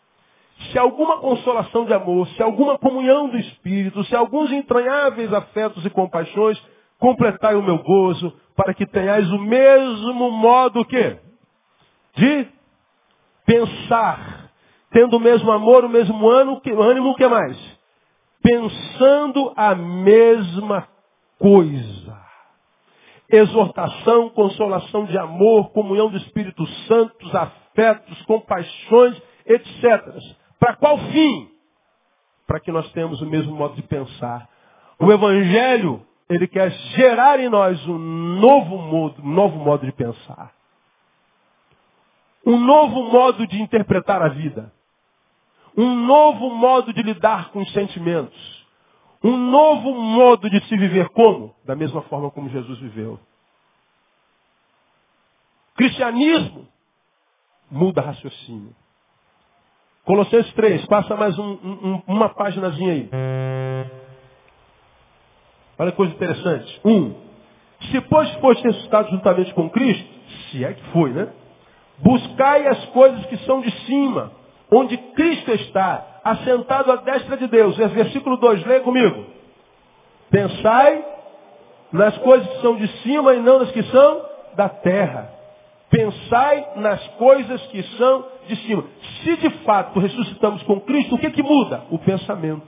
[0.70, 4.52] se há alguma consolação de amor, se há alguma comunhão do Espírito, se há alguns
[4.52, 6.56] entranháveis afetos e compaixões,
[7.00, 11.16] completai o meu gozo, para que tenhais o mesmo modo que
[12.14, 12.46] de
[13.44, 14.52] pensar,
[14.92, 16.60] tendo o mesmo amor, o mesmo ânimo,
[17.10, 17.58] o que mais?
[18.40, 20.86] Pensando a mesma
[21.40, 22.01] coisa
[23.32, 30.14] exortação, consolação de amor, comunhão do Espírito Santo, afetos, compaixões, etc.
[30.60, 31.50] Para qual fim?
[32.46, 34.48] Para que nós tenhamos o mesmo modo de pensar.
[34.98, 40.52] O Evangelho, ele quer gerar em nós um novo modo, um novo modo de pensar.
[42.44, 44.70] Um novo modo de interpretar a vida.
[45.76, 48.61] Um novo modo de lidar com os sentimentos
[49.22, 51.54] um novo modo de se viver como?
[51.64, 53.18] Da mesma forma como Jesus viveu.
[55.76, 56.68] Cristianismo
[57.70, 58.74] muda raciocínio.
[60.04, 63.08] Colossenses 3, passa mais um, um, uma páginazinha aí.
[65.78, 66.80] Olha que coisa interessante.
[66.84, 67.14] Um,
[67.90, 70.08] se pois foste ressuscitado juntamente com Cristo,
[70.50, 71.32] se é que foi, né?
[71.98, 74.32] Buscai as coisas que são de cima,
[74.70, 77.78] onde Cristo está, assentado à destra de Deus.
[77.78, 79.24] É versículo 2, leia comigo.
[80.30, 81.04] Pensai
[81.92, 85.30] nas coisas que são de cima e não nas que são da terra.
[85.90, 88.84] Pensai nas coisas que são de cima.
[89.22, 91.82] Se de fato ressuscitamos com Cristo, o que, que muda?
[91.90, 92.66] O pensamento.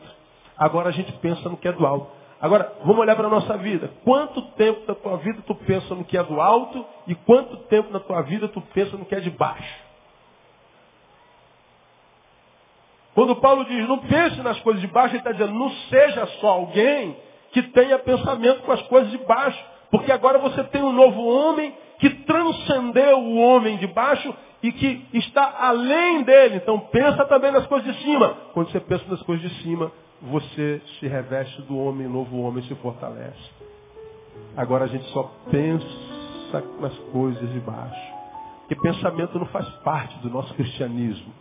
[0.57, 2.07] Agora a gente pensa no que é do alto.
[2.41, 3.91] Agora, vamos olhar para a nossa vida.
[4.05, 7.91] Quanto tempo da tua vida tu pensa no que é do alto e quanto tempo
[7.91, 9.84] da tua vida tu pensa no que é de baixo?
[13.15, 16.49] Quando Paulo diz, não pense nas coisas de baixo, ele está dizendo, não seja só
[16.49, 17.17] alguém
[17.53, 19.63] que tenha pensamento com as coisas de baixo.
[19.91, 25.07] Porque agora você tem um novo homem que transcendeu o homem de baixo e que
[25.13, 26.57] está além dele.
[26.57, 28.37] Então pensa também nas coisas de cima.
[28.53, 32.75] Quando você pensa nas coisas de cima, você se reveste do homem, novo homem se
[32.77, 33.51] fortalece.
[34.57, 35.87] Agora a gente só pensa
[36.81, 38.15] nas coisas de baixo.
[38.61, 41.33] Porque pensamento não faz parte do nosso cristianismo.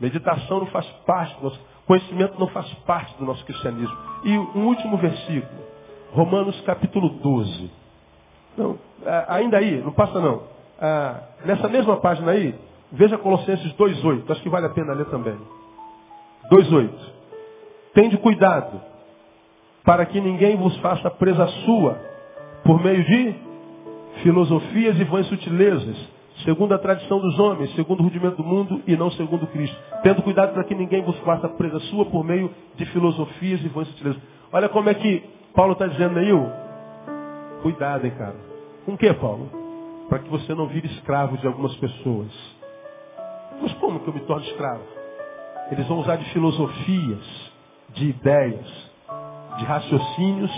[0.00, 3.96] Meditação não faz parte do nosso conhecimento não faz parte do nosso cristianismo.
[4.24, 5.62] E um último versículo,
[6.12, 7.70] Romanos capítulo 12.
[8.58, 8.78] Não,
[9.28, 10.42] ainda aí, não passa não.
[10.80, 12.54] Ah, nessa mesma página aí,
[12.90, 14.30] veja Colossenses 2,8.
[14.30, 15.38] Acho que vale a pena ler também.
[16.50, 16.90] 2,8.
[17.94, 18.80] Tende cuidado,
[19.84, 21.98] para que ninguém vos faça presa sua,
[22.64, 23.34] por meio de
[24.22, 25.96] filosofias e vãs sutilezas,
[26.46, 29.76] segundo a tradição dos homens, segundo o rudimento do mundo e não segundo Cristo.
[30.02, 33.88] Tendo cuidado para que ninguém vos faça presa sua por meio de filosofias e vãs
[33.88, 34.22] sutilezas.
[34.52, 36.30] Olha como é que Paulo está dizendo aí,
[37.62, 38.36] cuidado, hein, cara.
[38.84, 39.50] Com o que, Paulo?
[40.08, 42.30] Para que você não vire escravo de algumas pessoas.
[43.60, 44.84] Mas como que eu me torno escravo?
[45.72, 47.52] Eles vão usar de filosofias,
[47.90, 48.90] de ideias,
[49.58, 50.52] de raciocínios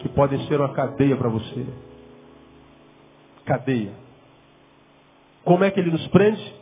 [0.00, 1.64] que podem ser uma cadeia para você.
[3.44, 4.03] Cadeia.
[5.44, 6.54] Como é que ele nos prende?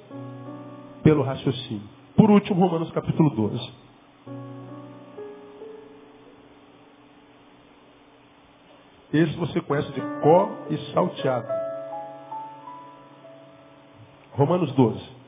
[1.03, 1.89] Pelo raciocínio.
[2.17, 3.73] Por último, Romanos capítulo 12.
[9.13, 11.47] Esse você conhece de có e salteado.
[14.33, 15.22] Romanos 12.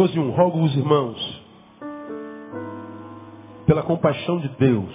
[0.00, 0.34] 12.1.
[0.34, 1.42] Rogo-vos, irmãos,
[3.66, 4.90] pela compaixão de Deus,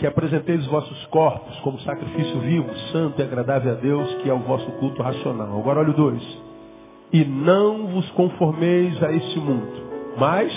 [0.00, 4.34] que apresenteis os vossos corpos como sacrifício vivo, santo e agradável a Deus, que é
[4.34, 5.56] o vosso culto racional.
[5.56, 6.38] Agora olha o 2.
[7.12, 9.70] E não vos conformeis a este mundo,
[10.16, 10.52] mas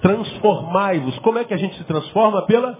[0.00, 1.18] transformai-vos.
[1.18, 2.42] Como é que a gente se transforma?
[2.46, 2.78] Pela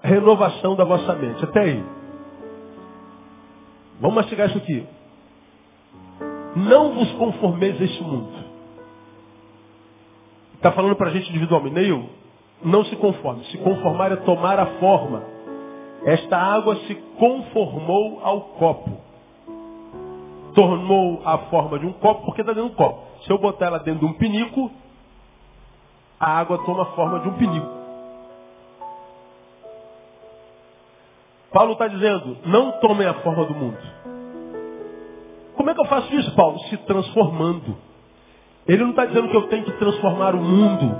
[0.00, 1.42] renovação da vossa mente.
[1.42, 1.84] Até aí.
[4.00, 4.86] Vamos mastigar isso aqui.
[6.56, 8.32] Não vos conformeis a este mundo.
[10.54, 11.74] Está falando para a gente individualmente.
[11.74, 12.08] Neil,
[12.64, 13.44] não se conforme.
[13.46, 15.22] Se conformar é tomar a forma.
[16.04, 18.90] Esta água se conformou ao copo.
[20.54, 23.02] Tornou a forma de um copo porque está dentro de um copo.
[23.24, 24.70] Se eu botar ela dentro de um pinico,
[26.20, 27.84] a água toma a forma de um pinico.
[31.52, 33.78] Paulo está dizendo, não tomem a forma do mundo.
[35.74, 36.56] É que eu faço isso, Paulo?
[36.70, 37.76] Se transformando.
[38.66, 40.96] Ele não está dizendo que eu tenho que transformar o mundo.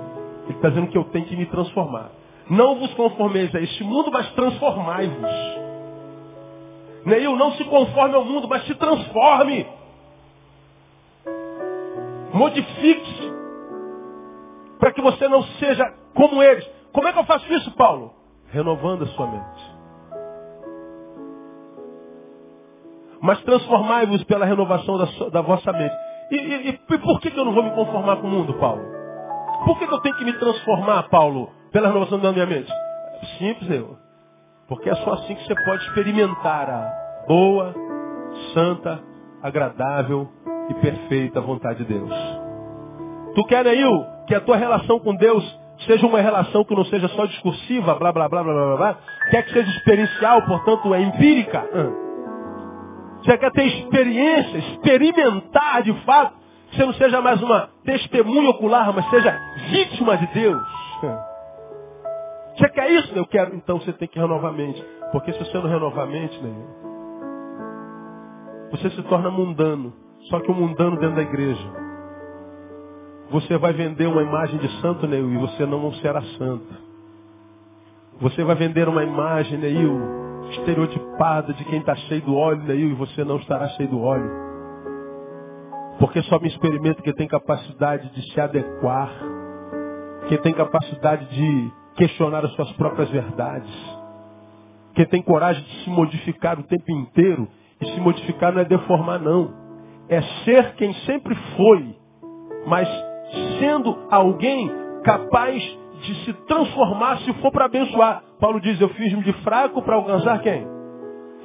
[0.47, 2.11] Ele está dizendo que eu tenho que me transformar.
[2.51, 5.31] Não vos conformeis a este mundo, mas transformai-vos.
[7.07, 9.65] Neil, não se conforme ao mundo, mas se transforme.
[12.33, 13.33] Modifique-se.
[14.81, 16.69] Para que você não seja como eles.
[16.93, 18.13] Como é que eu faço isso, Paulo?
[18.51, 19.74] Renovando a sua mente.
[23.25, 25.95] Mas transformai-vos pela renovação da, da vossa mente.
[26.31, 28.83] E, e, e, por que, eu não vou me conformar com o mundo, Paulo?
[29.65, 32.71] Por que, eu tenho que me transformar, Paulo, pela renovação da minha mente?
[33.39, 33.97] Simples, eu.
[34.69, 37.75] Porque é só assim que você pode experimentar a boa,
[38.53, 39.01] santa,
[39.43, 40.29] agradável
[40.69, 42.13] e perfeita vontade de Deus.
[43.35, 47.09] Tu quer, Neil, que a tua relação com Deus seja uma relação que não seja
[47.09, 48.99] só discursiva, blá, blá, blá, blá, blá, blá.
[49.31, 52.04] Quer que seja experiencial, portanto, é empírica.
[53.25, 56.35] Você quer ter experiência, experimentar de fato,
[56.71, 59.35] que você não seja mais uma testemunha ocular, mas seja
[59.71, 60.63] vítima de Deus.
[62.55, 63.13] Você quer isso?
[63.17, 63.57] Eu quero.
[63.57, 64.85] Então você tem que renovar a mente.
[65.11, 66.53] Porque se você não renovar a mente, né,
[68.71, 69.93] você se torna mundano.
[70.29, 71.85] Só que o mundano dentro da igreja.
[73.31, 76.67] Você vai vender uma imagem de santo, Neil, e você não será santo.
[78.21, 80.24] Você vai vender uma imagem, Neil,
[80.59, 82.75] estereotipada de quem está cheio do óleo, né?
[82.75, 84.31] e você não estará cheio do óleo.
[85.99, 89.11] Porque só me experimenta quem tem capacidade de se adequar,
[90.29, 93.71] quem tem capacidade de questionar as suas próprias verdades,
[94.95, 97.49] quem tem coragem de se modificar o tempo inteiro.
[97.81, 99.53] E se modificar não é deformar, não.
[100.09, 101.97] É ser quem sempre foi,
[102.67, 102.89] mas
[103.59, 104.71] sendo alguém
[105.03, 105.63] capaz
[106.01, 108.23] de se transformar se for para abençoar.
[108.45, 110.69] Paulo diz, eu fiz-me de fraco para alcançar quem?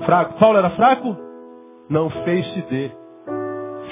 [0.06, 0.38] Fraco.
[0.38, 1.16] Paulo era fraco?
[1.90, 2.92] Não fez-se de.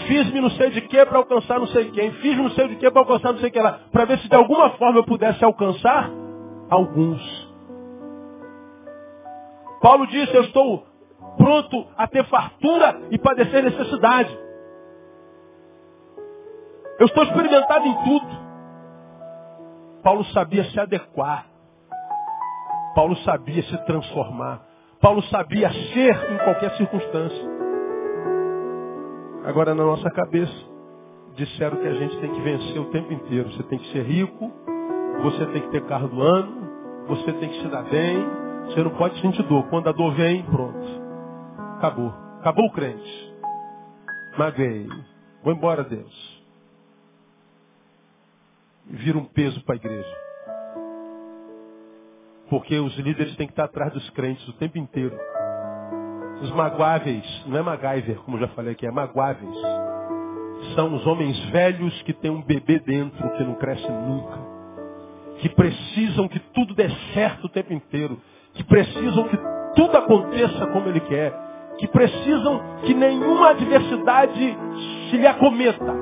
[0.09, 2.11] Fiz-me não sei de que para alcançar não sei quem.
[2.11, 3.79] Fiz-me não sei de que para alcançar não sei quem lá.
[3.93, 6.11] Para ver se de alguma forma eu pudesse alcançar
[6.69, 7.21] alguns.
[9.81, 10.85] Paulo disse, eu estou
[11.37, 14.37] pronto a ter fartura e padecer necessidade.
[16.99, 18.27] Eu estou experimentado em tudo.
[20.03, 21.56] Paulo sabia se adequar.
[22.97, 24.59] Paulo sabia se transformar.
[24.99, 27.47] Paulo sabia ser em qualquer circunstância.
[29.45, 30.51] Agora, na nossa cabeça,
[31.35, 33.51] disseram que a gente tem que vencer o tempo inteiro.
[33.51, 34.51] Você tem que ser rico,
[35.21, 38.17] você tem que ter carro do ano, você tem que se dar bem,
[38.65, 39.69] você não pode sentir dor.
[39.69, 40.87] Quando a dor vem, pronto.
[41.77, 42.11] Acabou.
[42.39, 43.35] Acabou o crente.
[44.39, 44.87] Maguei.
[45.43, 46.35] Vou embora, Deus
[48.89, 50.26] vira um peso para a igreja.
[52.49, 55.17] Porque os líderes têm que estar atrás dos crentes o tempo inteiro.
[56.41, 59.55] Os magoáveis, não é MacGyver, como já falei aqui, é magoáveis.
[60.75, 64.37] São os homens velhos que têm um bebê dentro que não cresce nunca.
[65.39, 68.19] Que precisam que tudo dê certo o tempo inteiro.
[68.53, 69.37] Que precisam que
[69.75, 71.33] tudo aconteça como ele quer.
[71.77, 74.57] Que precisam que nenhuma adversidade
[75.09, 75.93] se lhe acometa.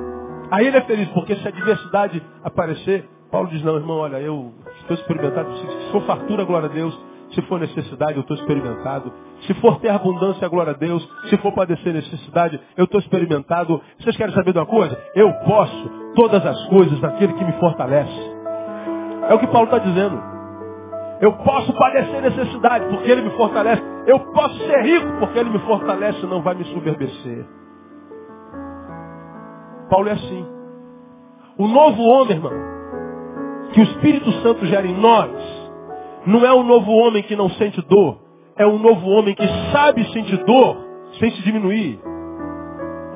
[0.50, 4.54] Aí ele é feliz, porque se a diversidade aparecer, Paulo diz, não, irmão, olha, eu
[4.86, 5.52] estou experimentado.
[5.56, 6.98] Se for fartura, glória a Deus.
[7.32, 9.12] Se for necessidade, eu estou experimentado.
[9.46, 11.06] Se for ter abundância, glória a Deus.
[11.28, 13.80] Se for padecer necessidade, eu estou experimentado.
[13.98, 14.96] Vocês querem saber de uma coisa?
[15.14, 18.36] Eu posso todas as coisas daquele que me fortalece.
[19.28, 20.22] É o que Paulo está dizendo.
[21.20, 23.82] Eu posso padecer necessidade porque ele me fortalece.
[24.06, 27.44] Eu posso ser rico porque ele me fortalece e não vai me soberbecer.
[29.90, 30.46] Paulo é assim.
[31.58, 32.75] O novo homem, irmão,
[33.76, 35.30] que o Espírito Santo gera em nós,
[36.24, 38.16] não é o novo homem que não sente dor,
[38.56, 40.78] é um novo homem que sabe sentir dor
[41.20, 42.00] sem se diminuir.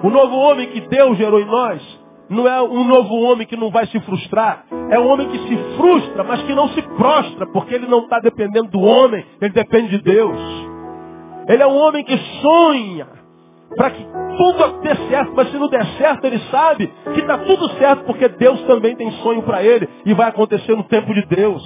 [0.02, 3.70] O novo homem que Deus gerou em nós não é um novo homem que não
[3.70, 7.74] vai se frustrar, é um homem que se frustra, mas que não se prostra, porque
[7.74, 10.38] ele não está dependendo do homem, ele depende de Deus.
[11.48, 13.08] Ele é um homem que sonha,
[13.74, 14.06] para que
[14.40, 18.26] tudo dê certo, mas se não der certo, ele sabe que está tudo certo, porque
[18.26, 21.62] Deus também tem sonho para ele e vai acontecer no tempo de Deus.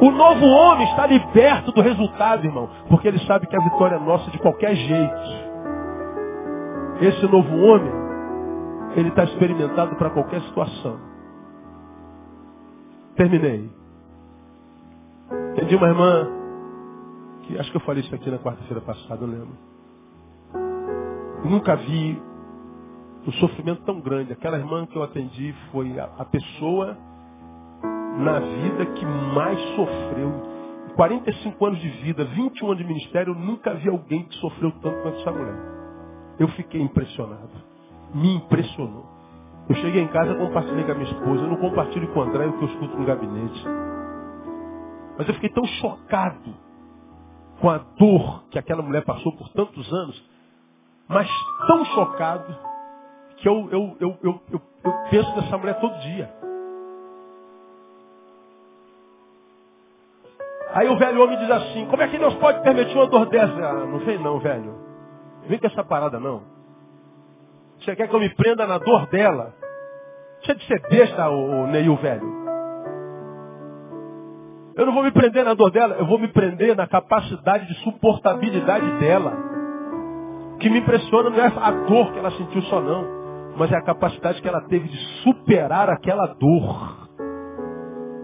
[0.00, 4.00] O novo homem está liberto do resultado, irmão, porque ele sabe que a vitória é
[4.00, 5.14] nossa de qualquer jeito.
[7.00, 7.92] Esse novo homem,
[8.96, 10.98] ele está experimentado para qualquer situação.
[13.14, 13.70] Terminei.
[15.52, 16.28] Entendi uma irmã,
[17.44, 19.73] que acho que eu falei isso aqui na quarta-feira passada, não lembro.
[21.44, 22.20] Nunca vi
[23.26, 24.32] um sofrimento tão grande.
[24.32, 26.96] Aquela irmã que eu atendi foi a, a pessoa
[28.18, 30.54] na vida que mais sofreu.
[30.94, 35.02] 45 anos de vida, 21 anos de ministério, eu nunca vi alguém que sofreu tanto
[35.02, 35.56] quanto essa mulher.
[36.38, 37.50] Eu fiquei impressionado.
[38.14, 39.04] Me impressionou.
[39.68, 41.42] Eu cheguei em casa, compartilhei com a minha esposa.
[41.42, 43.64] Eu não compartilho com o André o que eu escuto no gabinete.
[45.18, 46.54] Mas eu fiquei tão chocado
[47.60, 50.33] com a dor que aquela mulher passou por tantos anos,
[51.08, 51.28] mas
[51.66, 52.56] tão chocado,
[53.36, 56.30] que eu, eu, eu, eu, eu, eu penso nessa mulher todo dia.
[60.72, 63.52] Aí o velho homem diz assim, como é que Deus pode permitir uma dor dessa?
[63.52, 64.74] Ah, não vem não, velho.
[65.46, 66.42] Vem com essa parada não.
[67.78, 69.54] Você quer que eu me prenda na dor dela?
[70.38, 72.44] Deixa de ser besta, o, Neil, velho.
[74.76, 77.74] Eu não vou me prender na dor dela, eu vou me prender na capacidade de
[77.84, 79.53] suportabilidade dela.
[80.54, 83.04] O que me impressiona não é a dor que ela sentiu só não,
[83.56, 87.08] mas é a capacidade que ela teve de superar aquela dor.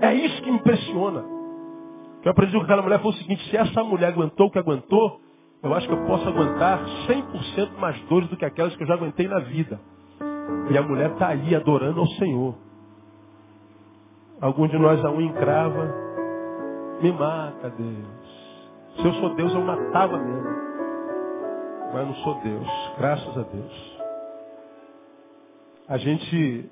[0.01, 1.21] É isso que me impressiona.
[1.21, 4.51] O que eu aprendi com aquela mulher foi o seguinte, se essa mulher aguentou o
[4.51, 5.21] que aguentou,
[5.63, 8.95] eu acho que eu posso aguentar 100% mais dores do que aquelas que eu já
[8.95, 9.81] aguentei na vida.
[10.71, 12.55] E a mulher está aí adorando ao Senhor.
[14.41, 15.95] Algum de nós a unha encrava,
[17.03, 18.21] me mata, Deus.
[18.97, 20.70] Se eu sou Deus, eu matava mesmo.
[21.93, 22.69] Mas não sou Deus.
[22.99, 24.01] Graças a Deus.
[25.89, 26.71] A gente,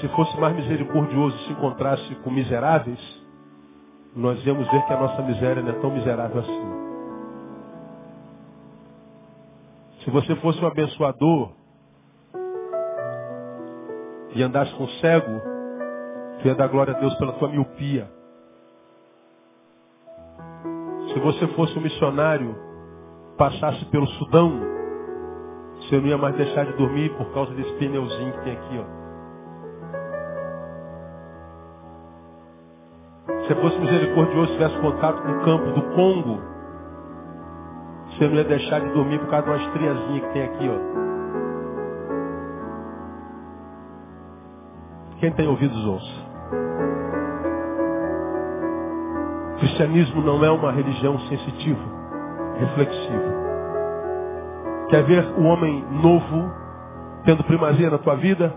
[0.00, 3.00] se fosse mais misericordioso e se encontrasse com miseráveis,
[4.14, 6.88] nós íamos ver que a nossa miséria não é tão miserável assim.
[10.04, 11.52] Se você fosse um abençoador
[14.34, 15.58] e andasse com cego,
[16.40, 18.08] Tu ia dar glória a Deus pela tua miopia.
[21.12, 22.54] Se você fosse um missionário,
[23.38, 24.60] passasse pelo Sudão,
[25.76, 28.98] você não ia mais deixar de dormir por causa desse pneuzinho que tem aqui, ó.
[33.46, 36.40] Se fosse misericordioso, tivesse contato com o campo do Congo,
[38.10, 40.78] você não ia deixar de dormir por causa de uma estriazinha que tem aqui, ó.
[45.20, 46.28] Quem tem ouvidos ouça.
[49.54, 51.97] O cristianismo não é uma religião sensitiva,
[52.58, 53.38] reflexiva.
[54.88, 56.50] Quer ver o homem novo
[57.24, 58.54] tendo primazia na tua vida?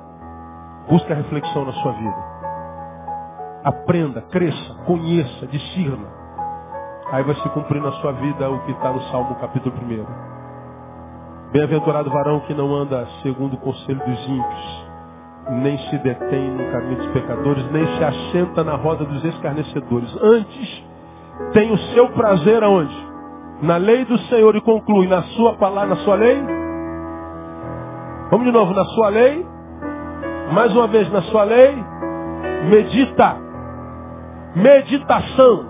[0.89, 2.31] Busca reflexão na sua vida.
[3.63, 6.07] Aprenda, cresça, conheça, discirna.
[7.11, 10.31] Aí vai se cumprir na sua vida o que está no Salmo capítulo 1.
[11.51, 14.85] Bem-aventurado varão que não anda segundo o conselho dos ímpios,
[15.49, 20.15] nem se detém no caminho dos pecadores, nem se assenta na roda dos escarnecedores.
[20.21, 20.83] Antes,
[21.51, 23.10] tem o seu prazer aonde?
[23.61, 26.41] Na lei do Senhor e conclui na sua palavra, na sua lei.
[28.31, 29.45] Vamos de novo, na sua lei.
[30.51, 31.75] Mais uma vez, na sua lei.
[32.69, 33.37] Medita.
[34.55, 35.65] Meditação.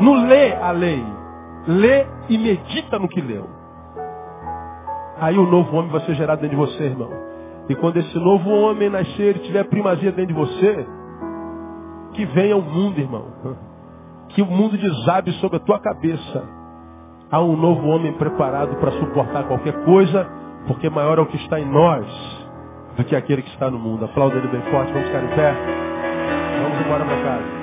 [0.00, 1.04] No lê a lei.
[1.68, 3.48] Lê e medita no que leu.
[5.20, 7.10] Aí o novo homem vai ser gerado dentro de você, irmão.
[7.68, 10.86] E quando esse novo homem nascer e tiver primazia dentro de você,
[12.14, 13.26] que venha o mundo, irmão.
[14.34, 16.44] Que o mundo desabe sobre a tua cabeça.
[17.30, 20.28] Há um novo homem preparado para suportar qualquer coisa,
[20.66, 22.06] porque maior é o que está em nós
[22.96, 24.04] do que aquele que está no mundo.
[24.04, 25.54] Aplauda ele bem forte, vamos ficar em pé.
[26.62, 27.59] Vamos embora para casa.